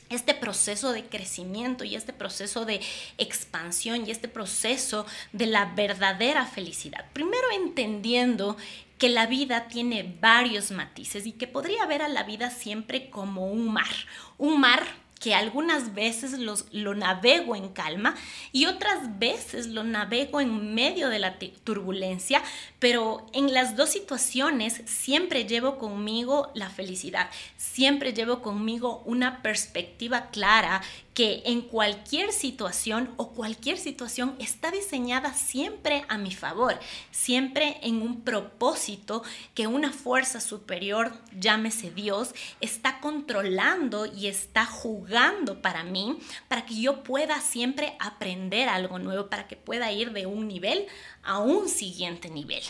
este 0.09 0.35
proceso 0.35 0.92
de 0.92 1.07
crecimiento 1.07 1.85
y 1.85 1.97
este 1.97 2.12
proceso 2.12 2.64
de 2.64 2.81
expansión 3.19 4.07
y 4.07 4.11
este 4.11 4.28
proceso 4.28 5.07
de 5.33 5.47
la 5.47 5.66
verdadera 5.75 6.47
felicidad. 6.47 7.07
Primero 7.12 7.47
entendiendo 7.54 8.57
que 8.99 9.09
la 9.09 9.26
vida 9.26 9.69
tiene 9.69 10.16
varios 10.21 10.71
matices 10.71 11.26
y 11.26 11.33
que 11.33 11.47
podría 11.47 11.87
ver 11.87 12.02
a 12.02 12.09
la 12.09 12.23
vida 12.23 12.50
siempre 12.50 13.11
como 13.11 13.47
un 13.47 13.73
mar, 13.73 13.90
un 14.38 14.61
mar 14.61 15.02
que 15.23 15.35
algunas 15.35 15.95
veces 15.95 16.38
los, 16.38 16.67
lo 16.73 16.95
navego 16.95 17.55
en 17.55 17.69
calma 17.69 18.17
y 18.50 18.67
otras 18.67 19.21
veces 19.21 19.69
lo 19.69 19.85
navego 19.85 20.41
en 20.41 20.75
medio 20.75 21.09
de 21.11 21.21
la 21.21 21.38
turbulencia, 21.62 22.43
pero 22.81 23.25
en 23.33 23.55
las 23.55 23.76
dos 23.76 23.91
situaciones 23.91 24.83
siempre 24.87 25.45
llevo 25.45 25.79
conmigo 25.79 26.50
la 26.55 26.71
felicidad, 26.71 27.31
siempre 27.57 28.12
llevo 28.12 28.43
conmigo 28.43 29.02
una 29.07 29.43
perspectiva 29.43 30.31
clara 30.31 30.83
que 31.14 31.42
en 31.45 31.61
cualquier 31.61 32.33
situación 32.33 33.12
o 33.16 33.33
cualquier 33.33 33.78
situación 33.78 34.35
está 34.38 34.71
diseñada 34.71 35.35
siempre 35.35 36.04
a 36.09 36.16
mi 36.16 36.33
favor, 36.33 36.78
siempre 37.11 37.78
en 37.83 38.00
un 38.00 38.23
propósito 38.23 39.23
que 39.54 39.66
una 39.66 39.92
fuerza 39.92 40.40
superior, 40.40 41.12
llámese 41.38 41.90
Dios, 41.90 42.35
está 42.61 43.00
controlando 43.00 44.07
y 44.07 44.26
está 44.26 44.64
jugando 44.64 45.61
para 45.61 45.85
mí, 45.85 46.19
para 46.49 46.64
que 46.64 46.81
yo 46.81 47.02
pueda 47.02 47.40
siempre 47.40 47.95
aprender 48.00 48.69
algo 48.69 48.99
nuevo, 48.99 49.28
para 49.28 49.49
que 49.49 49.57
pueda 49.57 49.92
ir 49.92 50.12
de 50.12 50.26
un 50.26 50.49
nivel 50.49 50.87
a 51.23 51.38
un 51.38 51.69
siguiente 51.69 52.31
nivel. 52.31 52.62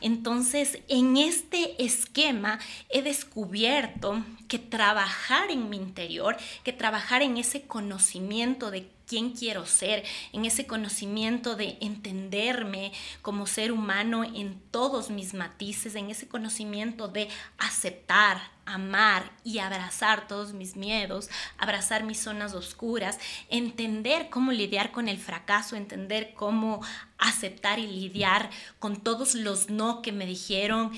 Entonces, 0.00 0.78
en 0.88 1.16
este 1.16 1.82
esquema 1.84 2.60
he 2.88 3.02
descubierto 3.02 4.24
que 4.48 4.58
trabajar 4.58 5.50
en 5.50 5.68
mi 5.70 5.76
interior, 5.76 6.36
que 6.62 6.72
trabajar 6.72 7.22
en 7.22 7.36
ese 7.36 7.62
conocimiento 7.62 8.70
de 8.70 8.88
quién 9.08 9.30
quiero 9.30 9.66
ser, 9.66 10.04
en 10.32 10.44
ese 10.44 10.66
conocimiento 10.66 11.56
de 11.56 11.78
entenderme 11.80 12.92
como 13.22 13.46
ser 13.46 13.72
humano 13.72 14.22
en 14.22 14.60
todos 14.70 15.10
mis 15.10 15.34
matices, 15.34 15.94
en 15.94 16.10
ese 16.10 16.28
conocimiento 16.28 17.08
de 17.08 17.28
aceptar, 17.56 18.40
amar 18.66 19.32
y 19.44 19.58
abrazar 19.58 20.28
todos 20.28 20.52
mis 20.52 20.76
miedos, 20.76 21.30
abrazar 21.56 22.04
mis 22.04 22.20
zonas 22.20 22.52
oscuras, 22.54 23.18
entender 23.48 24.28
cómo 24.28 24.52
lidiar 24.52 24.92
con 24.92 25.08
el 25.08 25.18
fracaso, 25.18 25.74
entender 25.74 26.34
cómo 26.34 26.80
aceptar 27.16 27.78
y 27.78 27.86
lidiar 27.86 28.50
con 28.78 28.96
todos 28.96 29.34
los 29.34 29.70
no 29.70 30.02
que 30.02 30.12
me 30.12 30.26
dijeron, 30.26 30.92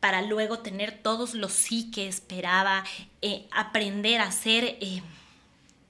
para 0.00 0.22
luego 0.22 0.60
tener 0.60 0.96
todos 1.02 1.34
los 1.34 1.52
sí 1.52 1.90
que 1.90 2.08
esperaba, 2.08 2.84
eh, 3.20 3.46
aprender 3.52 4.20
a 4.20 4.32
ser... 4.32 4.64
Eh, 4.80 5.02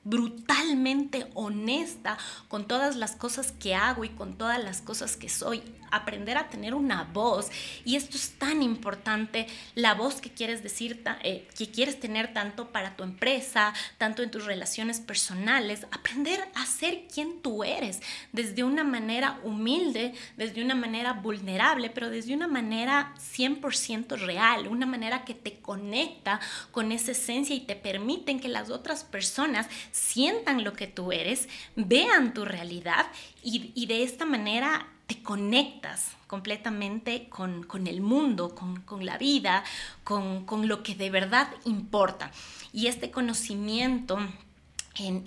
brutalmente 0.05 1.27
honesta 1.35 2.17
con 2.49 2.67
todas 2.67 2.97
las 2.97 3.13
cosas 3.17 3.53
que 3.53 3.75
hago 3.75 4.05
y 4.05 4.11
con 4.11 4.37
todas 4.37 4.63
las 4.63 4.81
cosas 4.81 5.17
que 5.17 5.29
soy 5.29 5.63
aprender 5.91 6.39
a 6.39 6.49
tener 6.49 6.75
una 6.75 7.05
voz. 7.05 7.49
Y 7.85 7.97
esto 7.97 8.17
es 8.17 8.33
tan 8.39 8.63
importante, 8.63 9.47
la 9.75 9.95
voz 9.95 10.21
que 10.21 10.31
quieres 10.31 10.63
decir, 10.63 11.03
eh, 11.23 11.47
que 11.57 11.71
quieres 11.71 11.99
tener 12.01 12.33
tanto 12.33 12.71
para 12.71 12.97
tu 12.97 13.05
empresa, 13.05 13.75
tanto 13.99 14.23
en 14.23 14.31
tus 14.31 14.45
relaciones 14.45 15.01
personales, 15.01 15.87
aprender 15.91 16.41
a 16.55 16.67
ser 16.67 17.07
quien 17.13 17.41
tú 17.43 17.65
eres, 17.65 18.01
desde 18.33 18.65
una 18.65 18.85
manera 18.85 19.41
humilde, 19.43 20.15
desde 20.37 20.63
una 20.63 20.75
manera 20.75 21.13
vulnerable, 21.15 21.91
pero 21.91 22.11
desde 22.11 22.35
una 22.35 22.49
manera 22.49 23.15
100% 23.19 24.19
real, 24.19 24.69
una 24.69 24.87
manera 24.87 25.25
que 25.25 25.35
te 25.35 25.59
conecta 25.61 26.41
con 26.71 26.93
esa 26.93 27.13
esencia 27.13 27.55
y 27.55 27.61
te 27.61 27.77
permiten 27.77 28.41
que 28.41 28.49
las 28.49 28.71
otras 28.71 29.05
personas 29.05 29.67
sientan 29.93 30.65
lo 30.65 30.73
que 30.73 30.87
tú 30.87 31.13
eres, 31.13 31.49
vean 31.77 32.35
tu 32.35 32.45
realidad 32.45 33.07
y, 33.43 33.73
y 33.75 33.87
de 33.87 34.03
esta 34.03 34.25
manera 34.25 34.87
te 35.07 35.23
conectas 35.25 36.13
completamente 36.29 37.29
con, 37.29 37.67
el 37.89 38.01
mundo, 38.01 38.55
con, 38.55 39.05
la 39.05 39.19
vida, 39.19 39.65
con, 40.05 40.45
con 40.45 40.69
lo 40.69 40.85
que 40.85 40.95
de 40.95 41.11
verdad 41.11 41.49
importa. 41.65 42.31
Y 42.73 42.87
este 42.87 43.11
conocimiento 43.11 44.19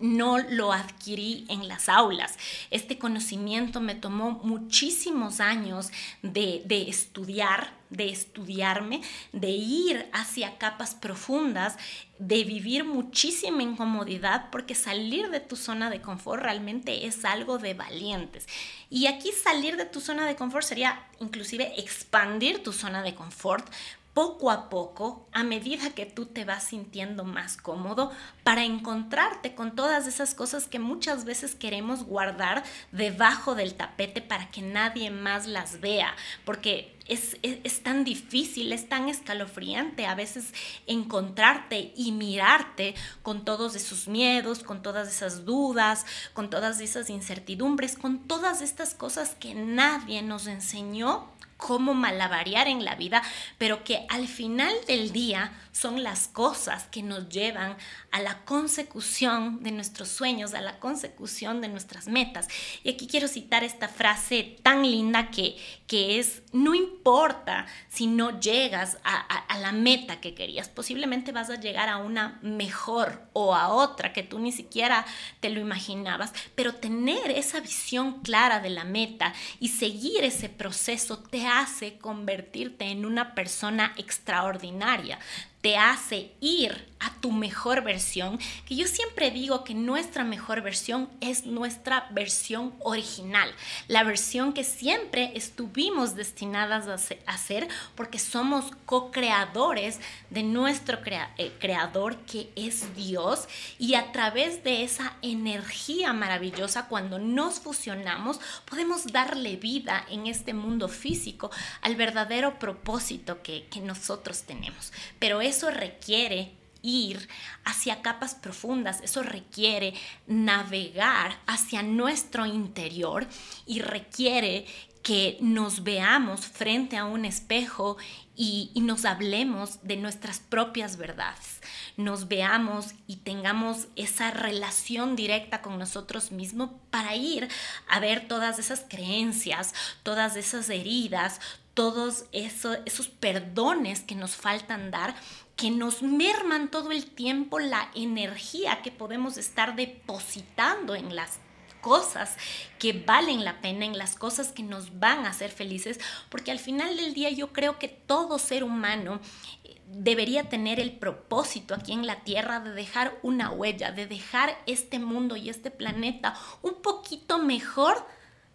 no 0.01 0.37
lo 0.37 0.73
adquirí 0.73 1.45
en 1.49 1.67
las 1.67 1.89
aulas. 1.89 2.37
Este 2.69 2.97
conocimiento 2.97 3.79
me 3.81 3.95
tomó 3.95 4.31
muchísimos 4.43 5.39
años 5.39 5.89
de, 6.21 6.63
estudiar, 6.87 7.73
de 7.89 8.09
estudiarme, 8.09 9.01
de 9.31 9.49
ir 9.49 10.09
hacia 10.13 10.57
capas 10.57 10.95
profundas, 10.95 11.77
de 12.19 12.43
vivir 12.43 12.83
muchísima 12.83 13.63
incomodidad, 13.63 14.49
porque 14.51 14.75
salir 14.75 15.29
de 15.29 15.39
tu 15.39 15.55
zona 15.55 15.89
de 15.89 16.01
confort 16.01 16.43
realmente 16.43 17.07
es 17.07 17.25
algo 17.25 17.57
de 17.57 17.73
valientes. 17.73 18.47
Y 18.89 19.07
aquí 19.07 19.31
salir 19.31 19.77
de 19.77 19.85
tu 19.85 20.01
zona 20.01 20.25
de 20.25 20.35
confort 20.35 20.65
sería 20.65 21.07
inclusive 21.19 21.79
expandir 21.79 22.61
tu 22.61 22.73
zona 22.73 23.01
de 23.01 23.15
confort, 23.15 23.67
poco 24.13 24.51
a 24.51 24.69
poco, 24.69 25.27
a 25.31 25.43
medida 25.43 25.89
que 25.89 26.05
tú 26.05 26.25
te 26.25 26.45
vas 26.45 26.63
sintiendo 26.65 27.23
más 27.23 27.57
cómodo, 27.57 28.11
para 28.43 28.63
encontrarte 28.63 29.55
con 29.55 29.75
todas 29.75 30.07
esas 30.07 30.35
cosas 30.35 30.67
que 30.67 30.79
muchas 30.79 31.25
veces 31.25 31.55
queremos 31.55 32.03
guardar 32.03 32.63
debajo 32.91 33.55
del 33.55 33.73
tapete 33.73 34.21
para 34.21 34.51
que 34.51 34.61
nadie 34.61 35.09
más 35.09 35.47
las 35.47 35.81
vea, 35.81 36.15
porque 36.45 36.93
es, 37.07 37.83
tan 37.83 38.03
difícil, 38.03 38.71
es 38.71 38.87
tan 38.87 39.09
escalofriante 39.09 40.05
a 40.05 40.15
veces 40.15 40.53
encontrarte 40.87 41.91
y 41.95 42.11
mirarte 42.11 42.95
con 43.21 43.43
todos 43.43 43.75
esos 43.75 44.07
miedos, 44.07 44.63
con 44.63 44.81
todas 44.81 45.09
esas 45.09 45.45
dudas, 45.45 46.05
con 46.33 46.49
todas 46.49 46.79
esas 46.79 47.09
incertidumbres, 47.09 47.97
con 47.97 48.19
todas 48.19 48.61
estas 48.61 48.93
cosas 48.93 49.35
que 49.35 49.53
nadie 49.53 50.21
nos 50.21 50.47
enseñó 50.47 51.27
cómo 51.65 51.93
malabarear 51.93 52.67
en 52.67 52.83
la 52.83 52.95
vida, 52.95 53.23
pero 53.57 53.85
que 53.85 54.05
al 54.09 54.27
final 54.27 54.73
del 54.85 55.13
día 55.13 55.53
son 55.71 56.03
las 56.03 56.27
cosas 56.27 56.87
que 56.87 57.01
nos 57.01 57.29
llevan 57.29 57.77
a 58.11 58.19
la 58.21 58.43
consecución 58.43 59.63
de 59.63 59.71
nuestros 59.71 60.09
sueños, 60.09 60.53
a 60.53 60.59
la 60.59 60.77
consecución 60.79 61.61
de 61.61 61.69
nuestras 61.69 62.07
metas. 62.07 62.49
Y 62.83 62.89
aquí 62.89 63.07
quiero 63.07 63.29
citar 63.29 63.63
esta 63.63 63.87
frase 63.87 64.57
tan 64.61 64.83
linda 64.83 65.31
que, 65.31 65.55
que 65.87 66.19
es, 66.19 66.43
no 66.51 66.75
importa 66.75 67.65
si 67.87 68.07
no 68.07 68.41
llegas 68.41 68.97
a, 69.05 69.15
a 69.21 69.57
la 69.59 69.71
meta 69.71 70.19
que 70.19 70.35
querías, 70.35 70.67
posiblemente 70.67 71.31
vas 71.31 71.49
a 71.49 71.55
llegar 71.59 71.87
a 71.87 71.97
una 71.97 72.39
mejor 72.41 73.29
o 73.31 73.55
a 73.55 73.69
otra 73.69 74.11
que 74.11 74.23
tú 74.23 74.37
ni 74.37 74.51
siquiera 74.51 75.05
te 75.39 75.49
lo 75.49 75.61
imaginabas, 75.61 76.33
pero 76.55 76.75
tener 76.75 77.31
esa 77.31 77.61
visión 77.61 78.21
clara 78.21 78.59
de 78.59 78.69
la 78.69 78.83
meta 78.83 79.33
y 79.61 79.69
seguir 79.69 80.25
ese 80.25 80.49
proceso 80.49 81.19
te 81.19 81.45
hace 81.59 81.97
convertirte 81.97 82.85
en 82.85 83.05
una 83.05 83.35
persona 83.35 83.93
extraordinaria 83.97 85.19
te 85.63 85.77
hace 85.77 86.33
ir 86.41 86.93
a 86.99 87.13
tu 87.19 87.31
mejor 87.31 87.83
versión, 87.83 88.39
que 88.65 88.75
yo 88.75 88.87
siempre 88.87 89.31
digo 89.31 89.63
que 89.63 89.73
nuestra 89.73 90.23
mejor 90.23 90.61
versión 90.61 91.09
es 91.19 91.45
nuestra 91.45 92.07
versión 92.11 92.73
original, 92.79 93.49
la 93.87 94.03
versión 94.03 94.53
que 94.53 94.63
siempre 94.63 95.31
estuvimos 95.35 96.15
destinadas 96.15 96.87
a 96.87 97.31
hacer 97.31 97.67
porque 97.95 98.19
somos 98.19 98.71
co-creadores 98.85 99.99
de 100.29 100.43
nuestro 100.43 100.99
eh, 101.05 101.51
creador 101.59 102.17
que 102.19 102.49
es 102.55 102.95
Dios 102.95 103.47
y 103.79 103.95
a 103.95 104.11
través 104.11 104.63
de 104.63 104.83
esa 104.83 105.13
energía 105.21 106.13
maravillosa 106.13 106.87
cuando 106.87 107.19
nos 107.19 107.59
fusionamos 107.59 108.39
podemos 108.65 109.07
darle 109.11 109.57
vida 109.57 110.05
en 110.09 110.27
este 110.27 110.53
mundo 110.53 110.87
físico 110.87 111.51
al 111.81 111.95
verdadero 111.95 112.59
propósito 112.59 113.41
que, 113.41 113.65
que 113.69 113.81
nosotros 113.81 114.43
tenemos. 114.43 114.93
Pero 115.19 115.41
eso 115.53 115.69
requiere 115.69 116.51
ir 116.81 117.29
hacia 117.63 118.01
capas 118.01 118.35
profundas, 118.35 119.01
eso 119.01 119.23
requiere 119.23 119.93
navegar 120.27 121.39
hacia 121.45 121.83
nuestro 121.83 122.45
interior 122.45 123.27
y 123.65 123.79
requiere 123.79 124.65
que 125.03 125.37
nos 125.41 125.83
veamos 125.83 126.45
frente 126.47 126.97
a 126.97 127.05
un 127.05 127.25
espejo 127.25 127.97
y, 128.35 128.71
nos 128.75 129.05
hablemos 129.05 129.79
de 129.83 129.97
nuestras 129.97 130.39
propias 130.39 130.97
verdades, 130.97 131.61
nos 131.97 132.27
veamos 132.27 132.95
y 133.05 133.17
tengamos 133.17 133.87
esa 133.95 134.31
relación 134.31 135.15
directa 135.15 135.61
con 135.61 135.77
nosotros 135.77 136.31
mismos 136.31 136.71
para 136.89 137.15
ir 137.15 137.47
a 137.87 137.99
ver 137.99 138.27
todas 138.27 138.59
esas 138.59 138.85
creencias, 138.89 139.73
todas 140.03 140.35
esas 140.35 140.69
heridas, 140.69 141.39
todos 141.73 142.25
esos 142.31 143.07
perdones 143.07 144.01
que 144.01 144.15
nos 144.15 144.35
faltan 144.35 144.91
dar 144.91 145.15
que 145.55 145.69
nos 145.69 146.01
merman 146.01 146.69
todo 146.69 146.91
el 146.91 147.05
tiempo 147.05 147.59
la 147.59 147.89
energía 147.95 148.81
que 148.81 148.91
podemos 148.91 149.37
estar 149.37 149.75
depositando 149.75 150.95
en 150.95 151.15
las 151.15 151.39
cosas 151.81 152.37
que 152.79 152.93
valen 152.93 153.43
la 153.43 153.61
pena, 153.61 153.85
en 153.85 153.97
las 153.97 154.15
cosas 154.15 154.51
que 154.51 154.63
nos 154.63 154.99
van 154.99 155.25
a 155.25 155.29
hacer 155.29 155.51
felices, 155.51 155.99
porque 156.29 156.51
al 156.51 156.59
final 156.59 156.95
del 156.97 157.13
día 157.13 157.29
yo 157.29 157.51
creo 157.51 157.77
que 157.77 157.89
todo 157.89 158.39
ser 158.39 158.63
humano 158.63 159.19
eh, 159.63 159.81
debería 159.87 160.49
tener 160.49 160.79
el 160.79 160.93
propósito 160.93 161.75
aquí 161.75 161.91
en 161.91 162.07
la 162.07 162.21
Tierra 162.23 162.61
de 162.61 162.71
dejar 162.71 163.19
una 163.21 163.51
huella, 163.51 163.91
de 163.91 164.07
dejar 164.07 164.57
este 164.65 164.97
mundo 164.97 165.35
y 165.35 165.49
este 165.49 165.71
planeta 165.71 166.35
un 166.61 166.81
poquito 166.81 167.37
mejor 167.37 168.07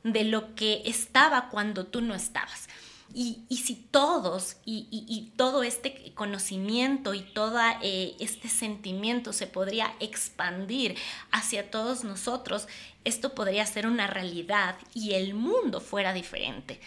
de 0.02 0.24
lo 0.24 0.54
que 0.54 0.82
estaba 0.86 1.50
cuando 1.50 1.86
tú 1.86 2.00
no 2.00 2.14
estabas. 2.14 2.68
Y, 3.14 3.44
si 3.56 3.74
todos 3.74 4.56
y, 4.64 5.32
todo 5.36 5.62
este 5.62 6.12
conocimiento 6.14 7.14
y 7.14 7.22
todo 7.22 7.58
eh, 7.82 8.14
este 8.20 8.48
sentimiento 8.48 9.32
se 9.32 9.46
podría 9.46 9.94
expandir 9.98 10.96
hacia 11.30 11.70
todos 11.70 12.04
nosotros, 12.04 12.68
esto 13.04 13.34
podría 13.34 13.64
ser 13.66 13.86
una 13.86 14.06
realidad 14.06 14.76
y 14.94 15.14
el 15.14 15.34
mundo 15.34 15.80
fuera 15.80 16.12
diferente. 16.12 16.80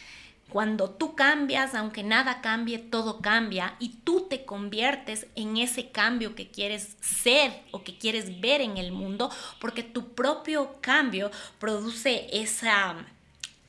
Cuando 0.52 0.90
tú 0.90 1.16
cambias, 1.16 1.76
aunque 1.76 2.04
nada 2.04 2.42
cambie, 2.42 2.78
todo 2.78 3.22
cambia 3.22 3.78
y 3.80 3.90
tú 4.04 4.28
te 4.30 4.44
conviertes 4.44 5.28
en 5.36 5.56
ese 5.56 5.92
cambio 5.92 6.36
que 6.36 6.52
quieres 6.52 6.98
ser 7.00 7.54
o 7.72 7.86
que 7.86 7.98
quieres 7.98 8.42
ver 8.42 8.60
en 8.60 8.76
el 8.76 8.92
mundo, 8.92 9.32
porque 9.62 9.82
tu 9.82 10.14
propio 10.14 10.76
cambio 10.82 11.32
produce 11.58 12.28
esa 12.34 13.08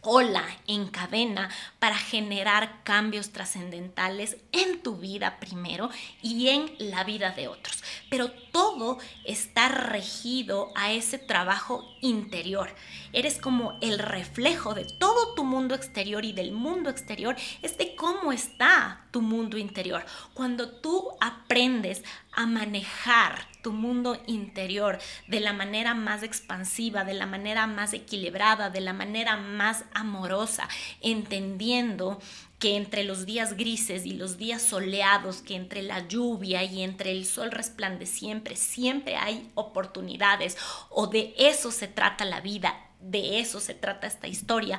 ola 0.03 0.45
en 0.67 0.89
cadena 0.89 1.49
para 1.79 1.97
generar 1.97 2.83
cambios 2.83 3.31
trascendentales 3.31 4.37
en 4.51 4.83
tu 4.83 4.97
vida 4.97 5.39
primero 5.39 5.91
y 6.21 6.49
en 6.49 6.75
la 6.79 7.05
vida 7.05 7.31
de 7.31 7.49
otros. 7.49 7.83
Pero 8.11 8.31
todo 8.53 8.99
está 9.25 9.69
regido 9.69 10.73
a 10.75 10.93
ese 10.93 11.19
trabajo 11.19 11.85
interior. 12.01 12.75
Eres 13.13 13.39
como 13.39 13.79
el 13.81 13.99
reflejo 13.99 14.75
de 14.75 14.85
todo 14.85 15.35
tu 15.35 15.45
mundo 15.45 15.75
exterior 15.75 16.25
y 16.25 16.33
del 16.33 16.53
mundo 16.53 16.91
exterior 16.91 17.37
es 17.63 17.79
de 17.79 17.95
cómo 17.95 18.33
está 18.33 19.07
tu 19.13 19.23
mundo 19.23 19.57
interior. 19.57 20.05
Cuando 20.35 20.69
tú 20.69 21.11
aprendes 21.21 22.03
a 22.33 22.47
manejar 22.47 23.52
tu 23.63 23.73
mundo 23.73 24.21
interior 24.27 24.99
de 25.29 25.41
la 25.41 25.53
manera 25.53 25.95
más 25.95 26.23
expansiva, 26.23 27.05
de 27.05 27.15
la 27.15 27.27
manera 27.27 27.67
más 27.67 27.95
equilibrada, 27.95 28.71
de 28.71 28.81
la 28.81 28.93
manera 28.93 29.37
más 29.37 29.85
amorosa, 29.95 30.69
entendiendo 31.01 32.21
que 32.59 32.77
entre 32.77 33.03
los 33.03 33.27
días 33.27 33.57
grises 33.57 34.07
y 34.07 34.13
los 34.13 34.39
días 34.39 34.63
soleados, 34.63 35.43
que 35.43 35.57
entre 35.57 35.83
la 35.83 36.07
lluvia 36.07 36.63
y 36.63 36.83
entre 36.83 37.11
el 37.11 37.25
sol 37.25 37.51
resplandeciente, 37.51 38.55
siempre 38.55 39.17
hay 39.17 39.51
oportunidades. 39.55 40.57
O 40.89 41.09
de 41.09 41.35
eso 41.39 41.73
se 41.73 41.89
trata 41.89 42.25
la 42.25 42.41
vida, 42.41 42.89
de 43.01 43.41
eso 43.41 43.59
se 43.59 43.75
trata 43.75 44.07
esta 44.07 44.29
historia 44.29 44.79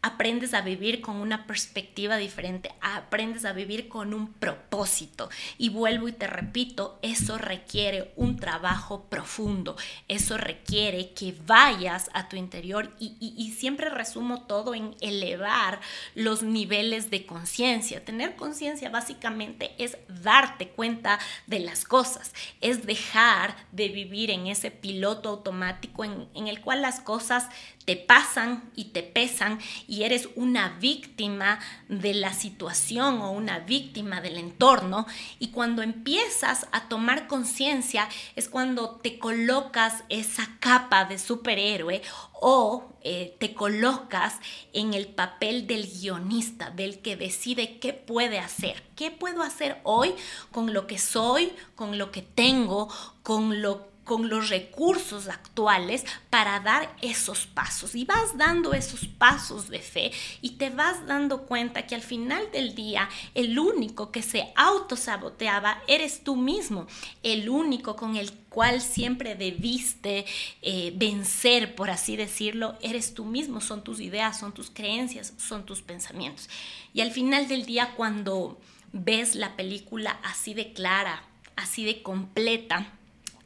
aprendes 0.00 0.54
a 0.54 0.60
vivir 0.60 1.00
con 1.00 1.16
una 1.16 1.46
perspectiva 1.46 2.16
diferente, 2.16 2.72
aprendes 2.80 3.44
a 3.44 3.52
vivir 3.52 3.88
con 3.88 4.14
un 4.14 4.32
propósito. 4.32 5.28
Y 5.58 5.70
vuelvo 5.70 6.06
y 6.06 6.12
te 6.12 6.28
repito, 6.28 6.98
eso 7.02 7.36
requiere 7.36 8.12
un 8.14 8.36
trabajo 8.36 9.06
profundo, 9.08 9.76
eso 10.06 10.38
requiere 10.38 11.10
que 11.10 11.34
vayas 11.46 12.10
a 12.14 12.28
tu 12.28 12.36
interior 12.36 12.94
y, 13.00 13.54
siempre 13.58 13.88
resumo 13.88 14.42
todo 14.42 14.74
en 14.74 14.94
elevar 15.00 15.80
los 16.14 16.42
niveles 16.42 17.10
de 17.10 17.26
conciencia. 17.26 18.04
Tener 18.04 18.36
conciencia 18.36 18.90
básicamente 18.90 19.72
es 19.78 19.96
darte 20.08 20.68
cuenta 20.68 21.18
de 21.46 21.58
las 21.58 21.84
cosas, 21.84 22.32
es 22.60 22.86
dejar 22.86 23.56
de 23.72 23.88
vivir 23.88 24.30
en 24.30 24.46
ese 24.46 24.70
piloto 24.70 25.30
automático 25.30 26.04
en, 26.04 26.28
en 26.34 26.46
el 26.46 26.60
cual 26.60 26.82
las 26.82 27.00
cosas 27.00 27.48
te 27.88 27.96
pasan 27.96 28.70
y 28.76 28.90
te 28.90 29.02
pesan 29.02 29.58
y 29.86 30.02
eres 30.02 30.28
una 30.34 30.76
víctima 30.78 31.58
de 31.88 32.12
la 32.12 32.34
situación 32.34 33.22
o 33.22 33.30
una 33.30 33.60
víctima 33.60 34.20
del 34.20 34.36
entorno. 34.36 35.06
Y 35.38 35.52
cuando 35.52 35.80
empiezas 35.80 36.66
a 36.72 36.90
tomar 36.90 37.26
conciencia 37.28 38.06
es 38.36 38.50
cuando 38.50 38.96
te 38.96 39.18
colocas 39.18 40.04
esa 40.10 40.50
capa 40.60 41.06
de 41.06 41.18
superhéroe 41.18 42.02
o 42.34 42.92
eh, 43.00 43.34
te 43.38 43.54
colocas 43.54 44.34
en 44.74 44.92
el 44.92 45.06
papel 45.06 45.66
del 45.66 45.86
guionista, 45.86 46.68
del 46.68 47.00
que 47.00 47.16
decide 47.16 47.78
qué 47.78 47.94
puede 47.94 48.38
hacer, 48.38 48.82
qué 48.96 49.10
puedo 49.10 49.42
hacer 49.42 49.80
hoy 49.84 50.14
con 50.52 50.74
lo 50.74 50.86
que 50.86 50.98
soy, 50.98 51.54
con 51.74 51.96
lo 51.96 52.12
que 52.12 52.20
tengo, 52.20 52.92
con 53.22 53.62
lo 53.62 53.87
con 54.08 54.30
los 54.30 54.48
recursos 54.48 55.28
actuales 55.28 56.04
para 56.30 56.58
dar 56.60 56.96
esos 57.02 57.46
pasos. 57.46 57.94
Y 57.94 58.06
vas 58.06 58.36
dando 58.36 58.72
esos 58.72 59.06
pasos 59.06 59.68
de 59.68 59.80
fe 59.80 60.10
y 60.40 60.52
te 60.52 60.70
vas 60.70 61.06
dando 61.06 61.42
cuenta 61.42 61.86
que 61.86 61.94
al 61.94 62.02
final 62.02 62.50
del 62.50 62.74
día 62.74 63.08
el 63.34 63.58
único 63.58 64.10
que 64.10 64.22
se 64.22 64.48
autosaboteaba 64.56 65.82
eres 65.86 66.24
tú 66.24 66.34
mismo, 66.34 66.86
el 67.22 67.50
único 67.50 67.94
con 67.94 68.16
el 68.16 68.32
cual 68.48 68.80
siempre 68.80 69.34
debiste 69.34 70.24
eh, 70.62 70.92
vencer, 70.96 71.74
por 71.74 71.90
así 71.90 72.16
decirlo, 72.16 72.78
eres 72.80 73.12
tú 73.12 73.26
mismo, 73.26 73.60
son 73.60 73.84
tus 73.84 74.00
ideas, 74.00 74.40
son 74.40 74.52
tus 74.52 74.70
creencias, 74.70 75.34
son 75.36 75.66
tus 75.66 75.82
pensamientos. 75.82 76.48
Y 76.94 77.02
al 77.02 77.10
final 77.10 77.46
del 77.46 77.66
día 77.66 77.92
cuando 77.94 78.58
ves 78.92 79.34
la 79.34 79.54
película 79.54 80.18
así 80.24 80.54
de 80.54 80.72
clara, 80.72 81.24
así 81.56 81.84
de 81.84 82.02
completa, 82.02 82.97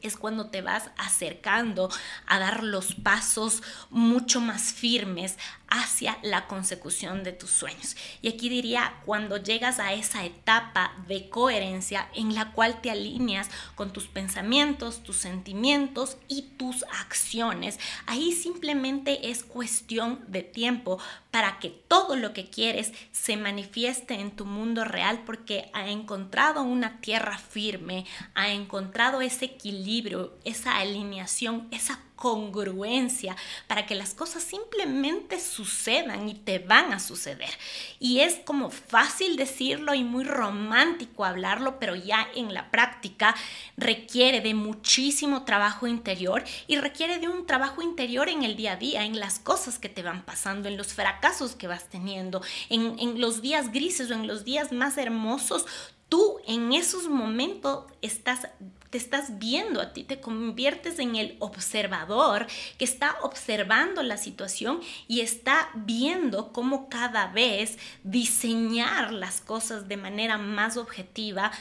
es 0.02 0.16
cuando 0.16 0.50
te 0.50 0.62
vas 0.62 0.90
acercando 0.98 1.88
a 2.26 2.38
dar 2.38 2.62
los 2.62 2.94
pasos 2.94 3.62
mucho 3.90 4.40
más 4.40 4.72
firmes 4.72 5.38
hacia 5.72 6.18
la 6.22 6.46
consecución 6.48 7.24
de 7.24 7.32
tus 7.32 7.48
sueños. 7.48 7.96
Y 8.20 8.28
aquí 8.28 8.50
diría, 8.50 9.00
cuando 9.06 9.38
llegas 9.38 9.78
a 9.78 9.94
esa 9.94 10.22
etapa 10.22 10.92
de 11.08 11.30
coherencia 11.30 12.10
en 12.14 12.34
la 12.34 12.52
cual 12.52 12.82
te 12.82 12.90
alineas 12.90 13.48
con 13.74 13.90
tus 13.90 14.06
pensamientos, 14.06 15.02
tus 15.02 15.16
sentimientos 15.16 16.18
y 16.28 16.42
tus 16.58 16.84
acciones, 17.00 17.80
ahí 18.04 18.32
simplemente 18.32 19.30
es 19.30 19.44
cuestión 19.44 20.22
de 20.28 20.42
tiempo 20.42 20.98
para 21.30 21.58
que 21.58 21.70
todo 21.70 22.16
lo 22.16 22.34
que 22.34 22.50
quieres 22.50 22.92
se 23.10 23.38
manifieste 23.38 24.12
en 24.12 24.32
tu 24.32 24.44
mundo 24.44 24.84
real 24.84 25.22
porque 25.24 25.70
ha 25.72 25.88
encontrado 25.88 26.62
una 26.62 27.00
tierra 27.00 27.38
firme, 27.38 28.04
ha 28.34 28.50
encontrado 28.50 29.22
ese 29.22 29.46
equilibrio, 29.46 30.36
esa 30.44 30.76
alineación, 30.76 31.66
esa 31.70 32.00
congruencia 32.16 33.36
para 33.66 33.86
que 33.86 33.94
las 33.94 34.14
cosas 34.14 34.42
simplemente 34.42 35.40
sucedan 35.40 36.28
y 36.28 36.34
te 36.34 36.58
van 36.58 36.92
a 36.92 37.00
suceder. 37.00 37.50
Y 37.98 38.20
es 38.20 38.36
como 38.44 38.70
fácil 38.70 39.36
decirlo 39.36 39.94
y 39.94 40.04
muy 40.04 40.24
romántico 40.24 41.24
hablarlo, 41.24 41.78
pero 41.78 41.94
ya 41.94 42.28
en 42.34 42.54
la 42.54 42.70
práctica 42.70 43.34
requiere 43.76 44.40
de 44.40 44.54
muchísimo 44.54 45.44
trabajo 45.44 45.86
interior 45.86 46.44
y 46.66 46.76
requiere 46.76 47.18
de 47.18 47.28
un 47.28 47.46
trabajo 47.46 47.82
interior 47.82 48.28
en 48.28 48.42
el 48.42 48.56
día 48.56 48.72
a 48.72 48.76
día, 48.76 49.04
en 49.04 49.18
las 49.18 49.38
cosas 49.38 49.78
que 49.78 49.88
te 49.88 50.02
van 50.02 50.24
pasando, 50.24 50.68
en 50.68 50.76
los 50.76 50.94
fracasos 50.94 51.54
que 51.54 51.66
vas 51.66 51.88
teniendo, 51.88 52.42
en, 52.68 52.98
en 52.98 53.20
los 53.20 53.42
días 53.42 53.72
grises 53.72 54.10
o 54.10 54.14
en 54.14 54.26
los 54.26 54.44
días 54.44 54.72
más 54.72 54.96
hermosos 54.98 55.66
tú 56.12 56.40
en 56.46 56.74
esos 56.74 57.08
momentos 57.08 57.86
estás 58.02 58.46
te 58.92 58.98
estás 58.98 59.38
viendo 59.38 59.80
a 59.80 59.94
ti, 59.94 60.04
te 60.04 60.20
conviertes 60.20 60.98
en 60.98 61.16
el 61.16 61.36
observador 61.38 62.46
que 62.76 62.84
está 62.84 63.16
observando 63.22 64.02
la 64.02 64.18
situación 64.18 64.80
y 65.08 65.22
está 65.22 65.70
viendo 65.74 66.52
cómo 66.52 66.90
cada 66.90 67.28
vez 67.28 67.78
diseñar 68.04 69.10
las 69.10 69.40
cosas 69.40 69.88
de 69.88 69.96
manera 69.96 70.36
más 70.36 70.76
objetiva, 70.76 71.52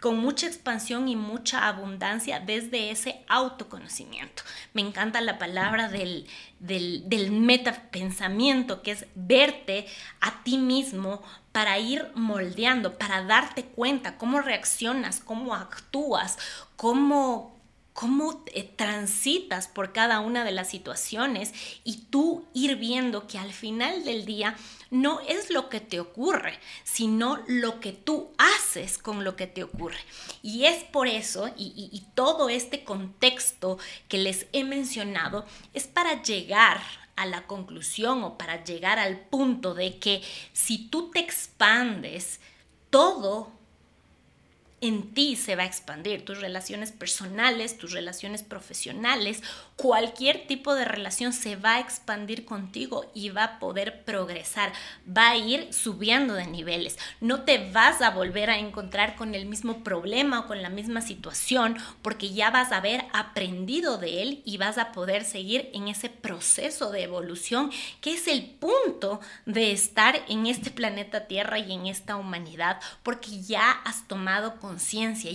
con 0.00 0.18
mucha 0.18 0.48
expansión 0.48 1.08
y 1.08 1.14
mucha 1.14 1.68
abundancia 1.68 2.40
desde 2.40 2.90
ese 2.90 3.22
autoconocimiento. 3.28 4.42
Me 4.72 4.82
encanta 4.82 5.20
la 5.20 5.38
palabra 5.38 5.88
del, 5.88 6.26
del, 6.58 7.08
del 7.08 7.30
metapensamiento, 7.30 8.82
que 8.82 8.90
es 8.90 9.06
verte 9.14 9.86
a 10.20 10.42
ti 10.42 10.58
mismo 10.58 11.22
para 11.52 11.78
ir 11.78 12.10
moldeando, 12.14 12.98
para 12.98 13.22
darte 13.22 13.64
cuenta 13.64 14.16
cómo 14.16 14.40
reaccionas, 14.40 15.20
cómo 15.20 15.54
actúas, 15.54 16.38
cómo, 16.76 17.54
cómo 17.92 18.42
eh, 18.54 18.64
transitas 18.64 19.68
por 19.68 19.92
cada 19.92 20.20
una 20.20 20.44
de 20.44 20.52
las 20.52 20.70
situaciones 20.70 21.52
y 21.84 22.04
tú 22.10 22.46
ir 22.54 22.76
viendo 22.76 23.26
que 23.26 23.38
al 23.38 23.52
final 23.52 24.04
del 24.04 24.24
día 24.24 24.56
no 24.90 25.20
es 25.20 25.50
lo 25.50 25.68
que 25.68 25.80
te 25.80 26.00
ocurre, 26.00 26.58
sino 26.84 27.38
lo 27.46 27.80
que 27.80 27.92
tú 27.92 28.30
haces 28.38 28.96
con 28.96 29.22
lo 29.22 29.36
que 29.36 29.46
te 29.46 29.62
ocurre. 29.62 30.00
Y 30.42 30.64
es 30.64 30.84
por 30.84 31.06
eso, 31.06 31.48
y, 31.56 31.90
y 31.92 32.02
todo 32.14 32.48
este 32.48 32.82
contexto 32.82 33.78
que 34.08 34.18
les 34.18 34.46
he 34.52 34.64
mencionado, 34.64 35.44
es 35.74 35.86
para 35.86 36.22
llegar 36.22 36.80
a 37.16 37.26
la 37.26 37.46
conclusión 37.46 38.22
o 38.24 38.38
para 38.38 38.64
llegar 38.64 38.98
al 38.98 39.18
punto 39.18 39.74
de 39.74 39.98
que 39.98 40.22
si 40.52 40.88
tú 40.88 41.10
te 41.10 41.20
expandes, 41.20 42.40
todo 42.90 43.52
en 44.82 45.14
ti 45.14 45.36
se 45.36 45.54
va 45.54 45.62
a 45.62 45.66
expandir, 45.66 46.24
tus 46.24 46.40
relaciones 46.40 46.90
personales, 46.90 47.78
tus 47.78 47.92
relaciones 47.92 48.42
profesionales, 48.42 49.40
cualquier 49.76 50.48
tipo 50.48 50.74
de 50.74 50.84
relación 50.84 51.32
se 51.32 51.54
va 51.54 51.76
a 51.76 51.80
expandir 51.80 52.44
contigo 52.44 53.08
y 53.14 53.30
va 53.30 53.44
a 53.44 53.58
poder 53.60 54.02
progresar, 54.04 54.72
va 55.06 55.30
a 55.30 55.36
ir 55.36 55.72
subiendo 55.72 56.34
de 56.34 56.48
niveles. 56.48 56.98
No 57.20 57.42
te 57.42 57.70
vas 57.70 58.02
a 58.02 58.10
volver 58.10 58.50
a 58.50 58.58
encontrar 58.58 59.14
con 59.14 59.36
el 59.36 59.46
mismo 59.46 59.84
problema 59.84 60.40
o 60.40 60.46
con 60.48 60.62
la 60.62 60.68
misma 60.68 61.00
situación 61.00 61.78
porque 62.02 62.32
ya 62.32 62.50
vas 62.50 62.72
a 62.72 62.78
haber 62.78 63.04
aprendido 63.12 63.98
de 63.98 64.22
él 64.22 64.42
y 64.44 64.56
vas 64.56 64.78
a 64.78 64.90
poder 64.90 65.24
seguir 65.24 65.70
en 65.74 65.86
ese 65.86 66.10
proceso 66.10 66.90
de 66.90 67.04
evolución 67.04 67.70
que 68.00 68.14
es 68.14 68.26
el 68.26 68.46
punto 68.46 69.20
de 69.46 69.70
estar 69.70 70.24
en 70.28 70.46
este 70.46 70.72
planeta 70.72 71.28
Tierra 71.28 71.60
y 71.60 71.72
en 71.72 71.86
esta 71.86 72.16
humanidad 72.16 72.80
porque 73.04 73.42
ya 73.42 73.70
has 73.70 74.08
tomado 74.08 74.56
conciencia 74.58 74.71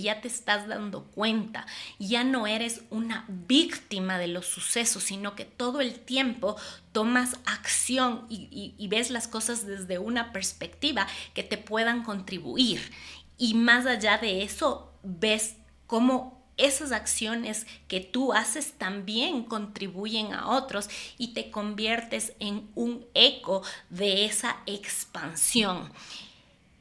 ya 0.02 0.22
te 0.22 0.28
estás 0.28 0.68
dando 0.68 1.04
cuenta, 1.04 1.66
ya 2.00 2.24
no 2.24 2.48
eres 2.48 2.82
una 2.90 3.26
víctima 3.28 4.18
de 4.18 4.28
los 4.28 4.46
sucesos, 4.46 5.04
sino 5.04 5.36
que 5.36 5.46
todo 5.46 5.82
el 5.82 6.00
tiempo 6.00 6.56
tomas 6.92 7.38
acción 7.46 8.26
y, 8.30 8.74
y 8.78 8.88
ves 8.88 9.10
las 9.10 9.28
cosas 9.28 9.66
desde 9.66 10.00
una 10.00 10.32
perspectiva 10.32 11.08
que 11.34 11.44
te 11.44 11.58
puedan 11.58 12.04
contribuir. 12.04 12.92
Y 13.38 13.54
más 13.54 13.86
allá 13.86 14.18
de 14.18 14.44
eso, 14.44 14.92
ves 15.04 15.58
cómo 15.86 16.38
esas 16.58 16.92
acciones 16.92 17.68
que 17.88 18.02
tú 18.02 18.34
haces 18.34 18.74
también 18.74 19.44
contribuyen 19.44 20.34
a 20.34 20.50
otros 20.50 20.90
y 21.18 21.34
te 21.34 21.52
conviertes 21.52 22.34
en 22.40 22.70
un 22.76 23.06
eco 23.14 23.62
de 23.90 24.26
esa 24.26 24.58
expansión. 24.66 25.92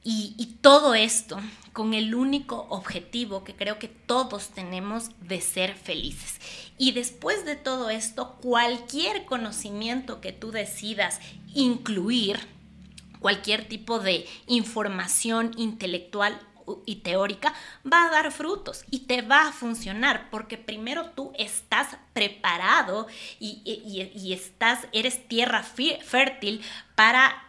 Y, 0.08 0.58
todo 0.60 0.94
esto 0.94 1.40
con 1.72 1.92
el 1.92 2.14
único 2.14 2.68
objetivo 2.70 3.42
que 3.42 3.56
creo 3.56 3.80
que 3.80 3.88
todos 3.88 4.50
tenemos 4.50 5.10
de 5.20 5.40
ser 5.40 5.74
felices. 5.74 6.38
Y 6.78 6.92
después 6.92 7.44
de 7.44 7.56
todo 7.56 7.90
esto, 7.90 8.36
cualquier 8.40 9.24
conocimiento 9.24 10.20
que 10.20 10.30
tú 10.30 10.52
decidas 10.52 11.18
incluir, 11.54 12.38
cualquier 13.18 13.66
tipo 13.66 13.98
de 13.98 14.28
información 14.46 15.50
intelectual 15.56 16.40
y 16.84 16.96
teórica 16.96 17.52
va 17.84 18.04
a 18.04 18.10
dar 18.10 18.30
frutos 18.30 18.84
y 18.90 19.00
te 19.00 19.22
va 19.22 19.48
a 19.48 19.52
funcionar 19.52 20.30
porque 20.30 20.56
primero 20.56 21.10
tú 21.16 21.32
estás 21.36 21.96
preparado 22.12 23.08
y, 23.40 23.60
y 24.14 24.32
estás, 24.32 24.86
eres 24.92 25.26
tierra 25.26 25.64
fértil 25.64 26.62
para 26.94 27.45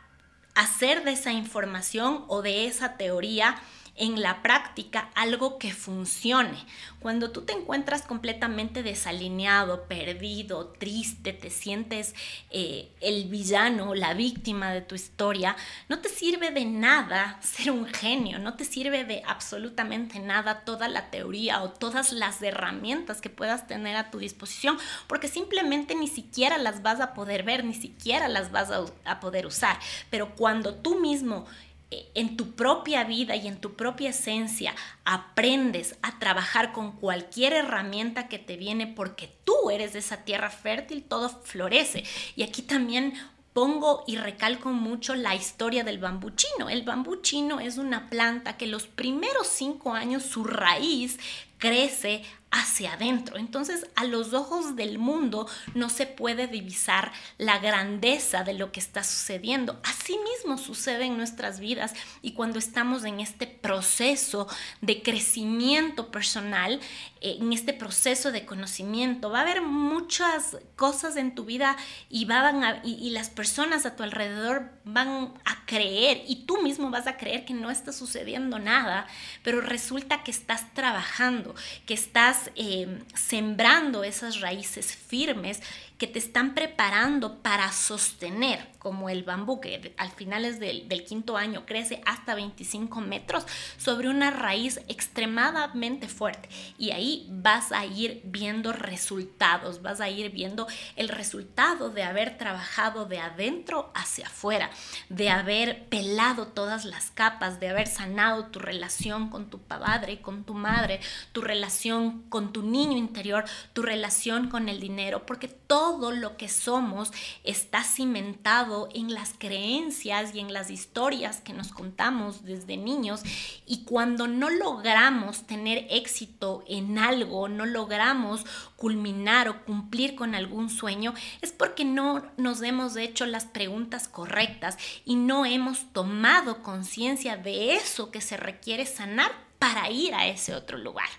hacer 0.57 1.03
de 1.03 1.11
esa 1.11 1.31
información 1.31 2.25
o 2.27 2.41
de 2.41 2.65
esa 2.65 2.97
teoría 2.97 3.55
en 3.97 4.21
la 4.21 4.41
práctica 4.43 5.09
algo 5.15 5.57
que 5.57 5.73
funcione. 5.73 6.57
Cuando 6.99 7.31
tú 7.31 7.41
te 7.41 7.53
encuentras 7.53 8.03
completamente 8.03 8.83
desalineado, 8.83 9.83
perdido, 9.83 10.67
triste, 10.67 11.33
te 11.33 11.49
sientes 11.49 12.15
eh, 12.51 12.91
el 13.01 13.25
villano, 13.25 13.95
la 13.95 14.13
víctima 14.13 14.71
de 14.71 14.81
tu 14.81 14.95
historia, 14.95 15.55
no 15.89 15.99
te 15.99 16.09
sirve 16.09 16.51
de 16.51 16.65
nada 16.65 17.39
ser 17.41 17.71
un 17.71 17.85
genio, 17.85 18.39
no 18.39 18.55
te 18.55 18.65
sirve 18.65 19.03
de 19.03 19.23
absolutamente 19.25 20.19
nada 20.19 20.61
toda 20.61 20.87
la 20.87 21.09
teoría 21.09 21.61
o 21.63 21.71
todas 21.71 22.11
las 22.11 22.41
herramientas 22.41 23.21
que 23.21 23.29
puedas 23.29 23.67
tener 23.67 23.95
a 23.95 24.11
tu 24.11 24.19
disposición, 24.19 24.77
porque 25.07 25.27
simplemente 25.27 25.95
ni 25.95 26.07
siquiera 26.07 26.57
las 26.57 26.81
vas 26.81 26.99
a 26.99 27.13
poder 27.13 27.43
ver, 27.43 27.63
ni 27.63 27.73
siquiera 27.73 28.27
las 28.27 28.51
vas 28.51 28.69
a, 28.69 28.85
a 29.05 29.19
poder 29.19 29.45
usar. 29.45 29.79
Pero 30.09 30.35
cuando 30.35 30.75
tú 30.75 30.99
mismo 30.99 31.45
en 31.89 32.35
tu 32.35 32.51
propia 32.51 33.03
vida 33.05 33.35
y 33.35 33.47
en 33.47 33.61
tu 33.61 33.75
propia 33.75 34.09
esencia 34.09 34.75
aprendes 35.05 35.95
a 36.01 36.19
trabajar 36.19 36.73
con 36.73 36.91
cualquier 36.93 37.53
herramienta 37.53 38.27
que 38.27 38.39
te 38.39 38.57
viene 38.57 38.87
porque 38.87 39.31
tú 39.45 39.69
eres 39.69 39.93
de 39.93 39.99
esa 39.99 40.25
tierra 40.25 40.49
fértil, 40.49 41.03
todo 41.03 41.29
florece. 41.29 42.03
Y 42.35 42.43
aquí 42.43 42.61
también 42.61 43.13
pongo 43.53 44.03
y 44.05 44.17
recalco 44.17 44.69
mucho 44.69 45.15
la 45.15 45.33
historia 45.33 45.83
del 45.83 45.97
bambú 45.97 46.29
chino. 46.31 46.69
El 46.69 46.83
bambú 46.83 47.21
chino 47.21 47.59
es 47.59 47.77
una 47.77 48.09
planta 48.09 48.57
que 48.57 48.67
los 48.67 48.85
primeros 48.85 49.47
cinco 49.47 49.93
años 49.93 50.23
su 50.23 50.43
raíz 50.43 51.17
crece 51.57 52.23
hacia 52.57 52.93
adentro. 52.93 53.37
Entonces, 53.37 53.87
a 53.95 54.05
los 54.05 54.33
ojos 54.33 54.75
del 54.75 54.97
mundo 54.97 55.47
no 55.75 55.89
se 55.89 56.05
puede 56.05 56.47
divisar 56.47 57.11
la 57.37 57.59
grandeza 57.59 58.43
de 58.43 58.53
lo 58.53 58.71
que 58.71 58.79
está 58.79 59.03
sucediendo. 59.03 59.79
Así 59.83 60.17
mismo 60.17 60.57
sucede 60.57 61.05
en 61.05 61.17
nuestras 61.17 61.59
vidas 61.59 61.93
y 62.21 62.33
cuando 62.33 62.59
estamos 62.59 63.03
en 63.03 63.19
este 63.19 63.47
proceso 63.47 64.47
de 64.81 65.01
crecimiento 65.01 66.11
personal, 66.11 66.79
eh, 67.21 67.37
en 67.39 67.53
este 67.53 67.73
proceso 67.73 68.31
de 68.31 68.45
conocimiento, 68.45 69.29
va 69.29 69.39
a 69.39 69.41
haber 69.43 69.61
muchas 69.61 70.57
cosas 70.75 71.15
en 71.15 71.35
tu 71.35 71.45
vida 71.45 71.75
y, 72.09 72.25
van 72.25 72.81
y 72.83 73.09
las 73.11 73.29
personas 73.29 73.85
a 73.85 73.95
tu 73.95 74.03
alrededor 74.03 74.71
van 74.83 75.33
a 75.45 75.65
creer 75.65 76.23
y 76.27 76.45
tú 76.45 76.61
mismo 76.61 76.89
vas 76.89 77.07
a 77.07 77.17
creer 77.17 77.45
que 77.45 77.53
no 77.53 77.69
está 77.69 77.91
sucediendo 77.91 78.57
nada, 78.59 79.07
pero 79.43 79.61
resulta 79.61 80.23
que 80.23 80.31
estás 80.31 80.73
trabajando, 80.73 81.55
que 81.85 81.93
estás 81.93 82.46
eh, 82.55 82.87
sembrando 83.13 84.03
esas 84.03 84.39
raíces 84.39 84.93
firmes 84.93 85.61
que 85.97 86.07
te 86.07 86.19
están 86.19 86.53
preparando 86.53 87.39
para 87.39 87.71
sostener, 87.71 88.69
como 88.77 89.09
el 89.09 89.23
bambú, 89.23 89.59
que 89.59 89.93
al 89.97 90.11
finales 90.11 90.59
del, 90.59 90.87
del 90.87 91.03
quinto 91.03 91.37
año 91.37 91.65
crece 91.65 92.01
hasta 92.05 92.35
25 92.35 93.01
metros, 93.01 93.45
sobre 93.77 94.09
una 94.09 94.29
raíz 94.31 94.79
extremadamente 94.87 96.07
fuerte. 96.07 96.49
Y 96.77 96.91
ahí 96.91 97.27
vas 97.29 97.71
a 97.71 97.85
ir 97.85 98.21
viendo 98.23 98.73
resultados, 98.73 99.81
vas 99.81 99.99
a 99.99 100.09
ir 100.09 100.31
viendo 100.31 100.67
el 100.95 101.09
resultado 101.09 101.89
de 101.89 102.03
haber 102.03 102.37
trabajado 102.37 103.05
de 103.05 103.19
adentro 103.19 103.91
hacia 103.95 104.27
afuera, 104.27 104.69
de 105.09 105.29
haber 105.29 105.85
pelado 105.85 106.47
todas 106.47 106.85
las 106.85 107.09
capas, 107.11 107.59
de 107.59 107.69
haber 107.69 107.87
sanado 107.87 108.45
tu 108.47 108.59
relación 108.59 109.29
con 109.29 109.49
tu 109.49 109.59
padre, 109.59 110.21
con 110.21 110.43
tu 110.43 110.53
madre, 110.53 110.99
tu 111.31 111.41
relación 111.41 112.23
con 112.29 112.53
tu 112.53 112.61
niño 112.61 112.97
interior, 112.97 113.45
tu 113.73 113.81
relación 113.81 114.49
con 114.49 114.69
el 114.69 114.79
dinero, 114.79 115.25
porque 115.25 115.47
todo 115.47 115.86
todo 115.87 116.11
lo 116.11 116.35
que 116.35 116.49
somos 116.49 117.13
está 117.45 117.81
cimentado 117.81 118.89
en 118.93 119.13
las 119.13 119.33
creencias 119.37 120.35
y 120.35 120.41
en 120.41 120.51
las 120.51 120.69
historias 120.69 121.39
que 121.39 121.53
nos 121.53 121.69
contamos 121.69 122.43
desde 122.43 122.75
niños. 122.75 123.21
Y 123.65 123.85
cuando 123.85 124.27
no 124.27 124.49
logramos 124.49 125.47
tener 125.47 125.87
éxito 125.89 126.65
en 126.67 126.99
algo, 126.99 127.47
no 127.47 127.65
logramos 127.65 128.45
culminar 128.75 129.47
o 129.47 129.63
cumplir 129.63 130.15
con 130.15 130.35
algún 130.35 130.69
sueño, 130.69 131.13
es 131.41 131.53
porque 131.53 131.85
no 131.85 132.25
nos 132.35 132.61
hemos 132.63 132.97
hecho 132.97 133.25
las 133.25 133.45
preguntas 133.45 134.09
correctas 134.09 134.77
y 135.05 135.15
no 135.15 135.45
hemos 135.45 135.93
tomado 135.93 136.63
conciencia 136.63 137.37
de 137.37 137.75
eso 137.75 138.11
que 138.11 138.19
se 138.19 138.35
requiere 138.35 138.85
sanar 138.85 139.46
para 139.59 139.89
ir 139.89 140.13
a 140.13 140.27
ese 140.27 140.53
otro 140.53 140.77
lugar, 140.77 141.09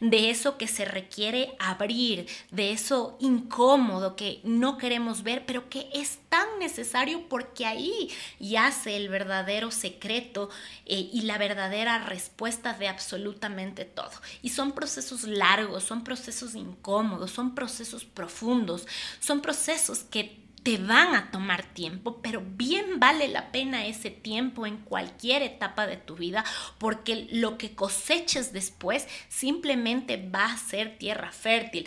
de 0.00 0.30
eso 0.30 0.58
que 0.58 0.68
se 0.68 0.84
requiere 0.84 1.54
abrir, 1.58 2.26
de 2.50 2.72
eso 2.72 3.16
incómodo 3.20 4.16
que 4.16 4.40
no 4.44 4.76
queremos 4.76 5.22
ver, 5.22 5.46
pero 5.46 5.68
que 5.70 5.88
es 5.94 6.18
tan 6.28 6.46
necesario 6.58 7.28
porque 7.28 7.64
ahí 7.64 8.10
yace 8.38 8.96
el 8.96 9.08
verdadero 9.08 9.70
secreto 9.70 10.50
eh, 10.84 11.08
y 11.12 11.22
la 11.22 11.38
verdadera 11.38 11.98
respuesta 11.98 12.74
de 12.74 12.88
absolutamente 12.88 13.84
todo. 13.84 14.10
Y 14.42 14.50
son 14.50 14.72
procesos 14.72 15.24
largos, 15.24 15.84
son 15.84 16.04
procesos 16.04 16.54
incómodos, 16.54 17.30
son 17.30 17.54
procesos 17.54 18.04
profundos, 18.04 18.86
son 19.20 19.40
procesos 19.40 20.00
que 20.00 20.45
te 20.66 20.78
van 20.78 21.14
a 21.14 21.30
tomar 21.30 21.62
tiempo, 21.62 22.20
pero 22.20 22.42
bien 22.44 22.98
vale 22.98 23.28
la 23.28 23.52
pena 23.52 23.86
ese 23.86 24.10
tiempo 24.10 24.66
en 24.66 24.78
cualquier 24.78 25.42
etapa 25.42 25.86
de 25.86 25.96
tu 25.96 26.16
vida, 26.16 26.44
porque 26.78 27.28
lo 27.30 27.56
que 27.56 27.76
coseches 27.76 28.52
después 28.52 29.06
simplemente 29.28 30.16
va 30.16 30.46
a 30.46 30.58
ser 30.58 30.98
tierra 30.98 31.30
fértil. 31.30 31.86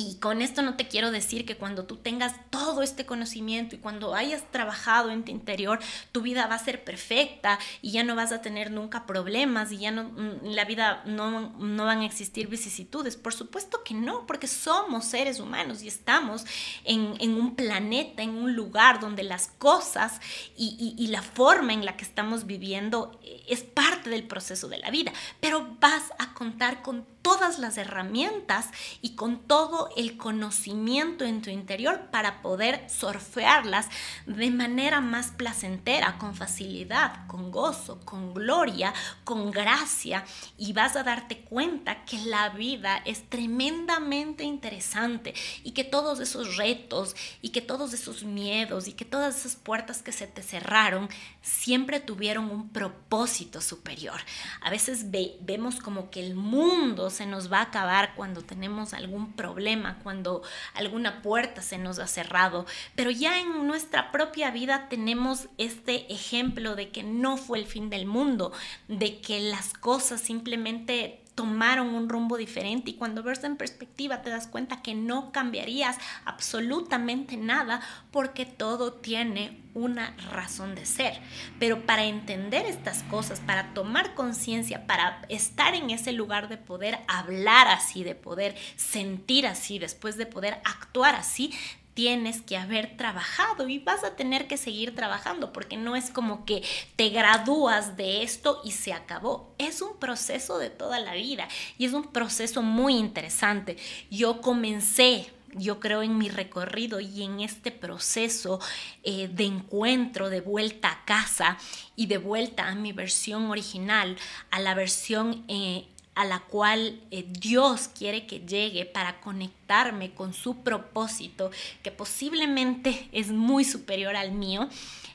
Y 0.00 0.14
con 0.14 0.40
esto 0.40 0.62
no 0.62 0.76
te 0.76 0.88
quiero 0.88 1.10
decir 1.10 1.44
que 1.44 1.56
cuando 1.56 1.84
tú 1.84 1.96
tengas 1.96 2.34
todo 2.48 2.82
este 2.82 3.04
conocimiento 3.04 3.74
y 3.74 3.78
cuando 3.78 4.14
hayas 4.14 4.50
trabajado 4.50 5.10
en 5.10 5.24
tu 5.24 5.30
interior, 5.30 5.78
tu 6.10 6.22
vida 6.22 6.46
va 6.46 6.54
a 6.54 6.64
ser 6.64 6.84
perfecta 6.84 7.58
y 7.82 7.92
ya 7.92 8.02
no 8.02 8.16
vas 8.16 8.32
a 8.32 8.40
tener 8.40 8.70
nunca 8.70 9.04
problemas 9.04 9.72
y 9.72 9.78
ya 9.78 9.90
no, 9.90 10.04
mm, 10.04 10.54
la 10.54 10.64
vida 10.64 11.02
no, 11.04 11.50
no 11.58 11.84
van 11.84 12.00
a 12.00 12.06
existir 12.06 12.48
vicisitudes. 12.48 13.18
Por 13.18 13.34
supuesto 13.34 13.82
que 13.84 13.92
no, 13.92 14.26
porque 14.26 14.46
somos 14.46 15.04
seres 15.04 15.38
humanos 15.38 15.82
y 15.82 15.88
estamos 15.88 16.46
en, 16.84 17.14
en 17.20 17.34
un 17.34 17.54
planeta, 17.54 18.22
en 18.22 18.30
un 18.30 18.56
lugar 18.56 19.00
donde 19.00 19.22
las 19.22 19.48
cosas 19.48 20.20
y, 20.56 20.76
y, 20.96 21.02
y 21.02 21.08
la 21.08 21.20
forma 21.20 21.74
en 21.74 21.84
la 21.84 21.98
que 21.98 22.04
estamos 22.04 22.46
viviendo 22.46 23.20
eh, 23.22 23.42
es 23.48 23.62
parte 23.62 24.08
del 24.08 24.26
proceso 24.26 24.68
de 24.68 24.78
la 24.78 24.90
vida. 24.90 25.12
Pero 25.40 25.76
vas 25.78 26.04
a 26.18 26.32
contar 26.32 26.80
con 26.80 27.04
todas 27.22 27.58
las 27.58 27.76
herramientas 27.78 28.68
y 29.02 29.14
con 29.14 29.40
todo 29.40 29.90
el 29.96 30.16
conocimiento 30.16 31.24
en 31.24 31.42
tu 31.42 31.50
interior 31.50 32.08
para 32.10 32.42
poder 32.42 32.88
surfearlas 32.88 33.88
de 34.26 34.50
manera 34.50 35.00
más 35.00 35.28
placentera, 35.28 36.18
con 36.18 36.34
facilidad, 36.34 37.26
con 37.26 37.50
gozo, 37.50 38.00
con 38.04 38.34
gloria, 38.34 38.94
con 39.24 39.50
gracia 39.50 40.24
y 40.56 40.72
vas 40.72 40.96
a 40.96 41.02
darte 41.02 41.40
cuenta 41.40 42.04
que 42.04 42.18
la 42.18 42.48
vida 42.50 43.02
es 43.04 43.28
tremendamente 43.28 44.44
interesante 44.44 45.34
y 45.62 45.72
que 45.72 45.84
todos 45.84 46.20
esos 46.20 46.56
retos 46.56 47.14
y 47.42 47.50
que 47.50 47.60
todos 47.60 47.92
esos 47.92 48.24
miedos 48.24 48.88
y 48.88 48.92
que 48.92 49.04
todas 49.04 49.40
esas 49.40 49.56
puertas 49.56 50.02
que 50.02 50.12
se 50.12 50.26
te 50.26 50.42
cerraron 50.42 51.08
siempre 51.42 52.00
tuvieron 52.00 52.50
un 52.50 52.70
propósito 52.70 53.60
superior. 53.60 54.20
A 54.60 54.70
veces 54.70 55.06
vemos 55.10 55.80
como 55.80 56.10
que 56.10 56.20
el 56.20 56.34
mundo 56.34 57.09
se 57.10 57.26
nos 57.26 57.52
va 57.52 57.58
a 57.58 57.62
acabar 57.62 58.14
cuando 58.14 58.42
tenemos 58.42 58.94
algún 58.94 59.32
problema, 59.32 59.98
cuando 60.02 60.42
alguna 60.74 61.22
puerta 61.22 61.62
se 61.62 61.78
nos 61.78 61.98
ha 61.98 62.06
cerrado, 62.06 62.66
pero 62.94 63.10
ya 63.10 63.40
en 63.40 63.66
nuestra 63.66 64.12
propia 64.12 64.50
vida 64.50 64.88
tenemos 64.88 65.48
este 65.58 66.12
ejemplo 66.12 66.76
de 66.76 66.90
que 66.90 67.02
no 67.02 67.36
fue 67.36 67.58
el 67.58 67.66
fin 67.66 67.90
del 67.90 68.06
mundo, 68.06 68.52
de 68.88 69.20
que 69.20 69.40
las 69.40 69.72
cosas 69.74 70.20
simplemente 70.20 71.19
tomaron 71.40 71.94
un 71.94 72.10
rumbo 72.10 72.36
diferente 72.36 72.90
y 72.90 72.94
cuando 72.96 73.22
ves 73.22 73.42
en 73.44 73.56
perspectiva 73.56 74.20
te 74.20 74.28
das 74.28 74.46
cuenta 74.46 74.82
que 74.82 74.94
no 74.94 75.32
cambiarías 75.32 75.96
absolutamente 76.26 77.38
nada 77.38 77.80
porque 78.10 78.44
todo 78.44 78.92
tiene 78.92 79.62
una 79.72 80.14
razón 80.30 80.74
de 80.74 80.84
ser. 80.84 81.18
Pero 81.58 81.86
para 81.86 82.04
entender 82.04 82.66
estas 82.66 83.04
cosas, 83.04 83.40
para 83.40 83.72
tomar 83.72 84.14
conciencia, 84.14 84.86
para 84.86 85.22
estar 85.30 85.74
en 85.74 85.88
ese 85.88 86.12
lugar 86.12 86.50
de 86.50 86.58
poder 86.58 86.98
hablar 87.08 87.68
así, 87.68 88.04
de 88.04 88.14
poder 88.14 88.54
sentir 88.76 89.46
así, 89.46 89.78
después 89.78 90.18
de 90.18 90.26
poder 90.26 90.60
actuar 90.64 91.14
así, 91.14 91.54
tienes 92.00 92.40
que 92.40 92.56
haber 92.56 92.96
trabajado 92.96 93.68
y 93.68 93.78
vas 93.78 94.04
a 94.04 94.16
tener 94.16 94.46
que 94.46 94.56
seguir 94.56 94.94
trabajando 94.94 95.52
porque 95.52 95.76
no 95.76 95.96
es 95.96 96.08
como 96.08 96.46
que 96.46 96.62
te 96.96 97.10
gradúas 97.10 97.98
de 97.98 98.22
esto 98.22 98.62
y 98.64 98.70
se 98.70 98.94
acabó. 98.94 99.54
Es 99.58 99.82
un 99.82 99.98
proceso 99.98 100.56
de 100.56 100.70
toda 100.70 100.98
la 100.98 101.12
vida 101.12 101.46
y 101.76 101.84
es 101.84 101.92
un 101.92 102.04
proceso 102.04 102.62
muy 102.62 102.96
interesante. 102.96 103.76
Yo 104.10 104.40
comencé 104.40 105.30
yo 105.52 105.78
creo 105.78 106.02
en 106.02 106.16
mi 106.16 106.30
recorrido 106.30 107.00
y 107.00 107.22
en 107.22 107.40
este 107.40 107.70
proceso 107.70 108.60
eh, 109.02 109.28
de 109.28 109.44
encuentro, 109.44 110.30
de 110.30 110.40
vuelta 110.40 110.90
a 110.90 111.04
casa 111.04 111.58
y 111.96 112.06
de 112.06 112.16
vuelta 112.16 112.68
a 112.68 112.76
mi 112.76 112.92
versión 112.92 113.50
original, 113.50 114.16
a 114.52 114.60
la 114.60 114.74
versión 114.74 115.44
eh, 115.48 115.88
a 116.14 116.24
la 116.24 116.40
cual 116.40 117.00
eh, 117.10 117.24
Dios 117.28 117.88
quiere 117.88 118.26
que 118.26 118.40
llegue 118.40 118.84
para 118.84 119.20
conectarme 119.20 120.12
con 120.12 120.34
su 120.34 120.62
propósito, 120.62 121.50
que 121.82 121.90
posiblemente 121.90 123.08
es 123.12 123.28
muy 123.28 123.64
superior 123.64 124.16
al 124.16 124.32
mío, 124.32 124.68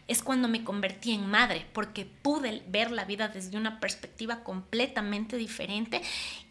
es 0.07 0.21
cuando 0.21 0.47
me 0.47 0.63
convertí 0.63 1.13
en 1.13 1.27
madre, 1.27 1.65
porque 1.73 2.05
pude 2.05 2.63
ver 2.67 2.91
la 2.91 3.05
vida 3.05 3.27
desde 3.27 3.57
una 3.57 3.79
perspectiva 3.79 4.43
completamente 4.43 5.37
diferente 5.37 6.01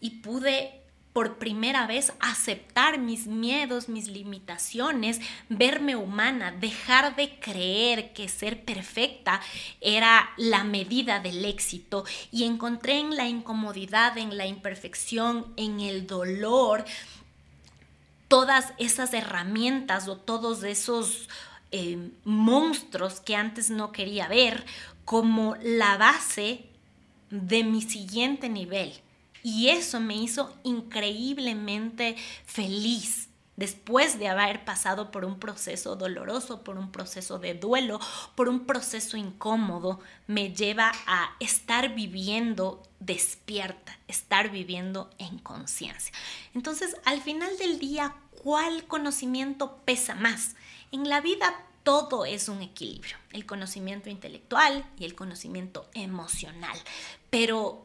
y 0.00 0.11
pude 0.20 0.84
por 1.14 1.38
primera 1.38 1.87
vez 1.87 2.12
aceptar 2.18 2.98
mis 2.98 3.29
miedos, 3.29 3.88
mis 3.88 4.09
limitaciones, 4.09 5.20
verme 5.48 5.94
humana, 5.94 6.50
dejar 6.50 7.14
de 7.14 7.38
creer 7.38 8.12
que 8.12 8.29
ser 8.29 8.64
perfecta 8.64 9.40
era 9.81 10.29
la 10.37 10.64
medida 10.64 11.20
del 11.20 11.44
éxito. 11.44 12.05
Y 12.33 12.42
encontré 12.42 12.98
en 12.98 13.14
la 13.14 13.29
incomodidad, 13.29 14.18
en 14.18 14.37
la 14.37 14.46
imperfección, 14.46 15.46
en 15.57 15.79
el 15.79 16.09
dolor, 16.09 16.85
todas 18.27 18.72
esas 18.79 19.14
herramientas 19.14 20.09
o 20.09 20.16
todos 20.16 20.64
esos 20.64 21.29
eh, 21.70 22.11
monstruos 22.24 23.20
que 23.20 23.37
antes 23.37 23.70
no 23.70 23.92
quería 23.92 24.27
ver 24.27 24.66
como 25.05 25.55
la 25.62 25.96
base 25.96 26.64
de 27.31 27.62
mi 27.62 27.83
siguiente 27.83 28.48
nivel 28.48 29.04
y 29.44 29.68
eso 29.68 30.00
me 30.00 30.16
hizo 30.16 30.57
increíblemente 30.64 32.16
feliz 32.46 33.28
después 33.57 34.18
de 34.18 34.26
haber 34.26 34.64
pasado 34.64 35.11
por 35.11 35.24
un 35.24 35.38
proceso 35.38 35.96
doloroso, 35.96 36.64
por 36.64 36.78
un 36.78 36.90
proceso 36.90 37.38
de 37.38 37.54
duelo, 37.54 38.00
por 38.35 38.48
un 38.48 38.66
proceso 38.66 39.16
incómodo, 39.16 40.00
me 40.26 40.52
lleva 40.52 40.90
a 41.07 41.37
estar 41.40 41.94
viviendo 41.94 42.83
despierta, 43.00 43.96
estar 44.09 44.50
viviendo 44.50 45.11
en 45.18 45.38
conciencia. 45.38 46.12
Entonces, 46.54 46.96
al 47.04 47.20
final 47.20 47.57
del 47.59 47.78
día, 47.78 48.16
¿cuál 48.42 48.85
conocimiento 48.87 49.76
pesa 49.85 50.14
más? 50.14 50.57
En 50.90 51.09
la 51.09 51.20
vida 51.20 51.54
todo 51.83 52.24
es 52.24 52.48
un 52.48 52.62
equilibrio, 52.62 53.16
el 53.33 53.44
conocimiento 53.44 54.09
intelectual 54.09 54.87
y 54.98 55.04
el 55.04 55.14
conocimiento 55.14 55.87
emocional, 55.92 56.78
pero 57.28 57.84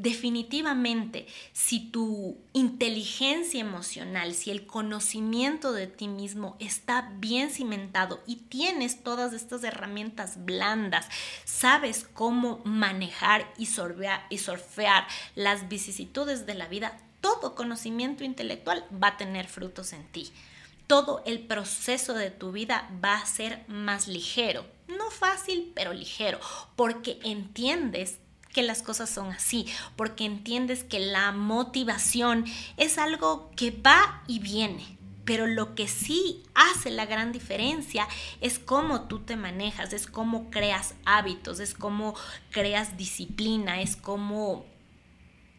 definitivamente, 0.00 1.26
si 1.52 1.90
tu 1.90 2.38
inteligencia 2.54 3.60
emocional, 3.60 4.32
si 4.34 4.50
el 4.50 4.66
conocimiento 4.66 5.72
de 5.72 5.86
ti 5.86 6.08
mismo 6.08 6.56
está 6.58 7.12
bien 7.18 7.50
cimentado 7.50 8.22
y 8.26 8.36
tienes 8.36 9.02
todas 9.02 9.34
estas 9.34 9.62
herramientas 9.62 10.44
blandas, 10.44 11.06
sabes 11.44 12.08
cómo 12.14 12.62
manejar 12.64 13.52
y, 13.58 13.66
sorbear, 13.66 14.26
y 14.30 14.38
surfear 14.38 15.06
las 15.34 15.68
vicisitudes 15.68 16.46
de 16.46 16.54
la 16.54 16.66
vida, 16.66 16.96
todo 17.20 17.54
conocimiento 17.54 18.24
intelectual 18.24 18.86
va 18.92 19.08
a 19.08 19.16
tener 19.18 19.48
frutos 19.48 19.92
en 19.92 20.06
ti. 20.06 20.32
Todo 20.86 21.22
el 21.26 21.40
proceso 21.40 22.14
de 22.14 22.30
tu 22.30 22.52
vida 22.52 22.90
va 23.04 23.16
a 23.16 23.26
ser 23.26 23.64
más 23.68 24.08
ligero. 24.08 24.64
No 24.88 25.10
fácil, 25.10 25.72
pero 25.74 25.92
ligero, 25.92 26.40
porque 26.74 27.20
entiendes 27.22 28.18
que 28.52 28.62
las 28.62 28.82
cosas 28.82 29.10
son 29.10 29.30
así, 29.32 29.66
porque 29.96 30.24
entiendes 30.24 30.84
que 30.84 30.98
la 30.98 31.32
motivación 31.32 32.44
es 32.76 32.98
algo 32.98 33.50
que 33.56 33.70
va 33.70 34.22
y 34.26 34.38
viene. 34.40 34.98
Pero 35.24 35.46
lo 35.46 35.74
que 35.74 35.86
sí 35.86 36.42
hace 36.54 36.90
la 36.90 37.06
gran 37.06 37.30
diferencia 37.30 38.08
es 38.40 38.58
cómo 38.58 39.02
tú 39.02 39.20
te 39.20 39.36
manejas, 39.36 39.92
es 39.92 40.06
cómo 40.06 40.50
creas 40.50 40.94
hábitos, 41.04 41.60
es 41.60 41.74
cómo 41.74 42.14
creas 42.50 42.96
disciplina, 42.96 43.80
es 43.80 43.96
cómo 43.96 44.64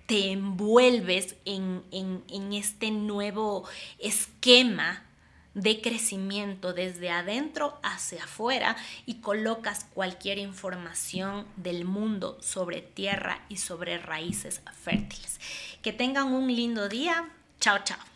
te 0.07 0.31
envuelves 0.31 1.35
en, 1.45 1.83
en 1.91 2.53
este 2.53 2.91
nuevo 2.91 3.63
esquema 3.99 5.05
de 5.53 5.81
crecimiento 5.81 6.73
desde 6.73 7.09
adentro 7.09 7.77
hacia 7.83 8.23
afuera 8.23 8.75
y 9.05 9.15
colocas 9.15 9.85
cualquier 9.93 10.37
información 10.37 11.45
del 11.57 11.85
mundo 11.85 12.37
sobre 12.41 12.81
tierra 12.81 13.41
y 13.49 13.57
sobre 13.57 13.97
raíces 13.97 14.61
fértiles. 14.83 15.39
Que 15.81 15.93
tengan 15.93 16.33
un 16.33 16.53
lindo 16.53 16.89
día. 16.89 17.29
Chao, 17.59 17.79
chao. 17.83 18.10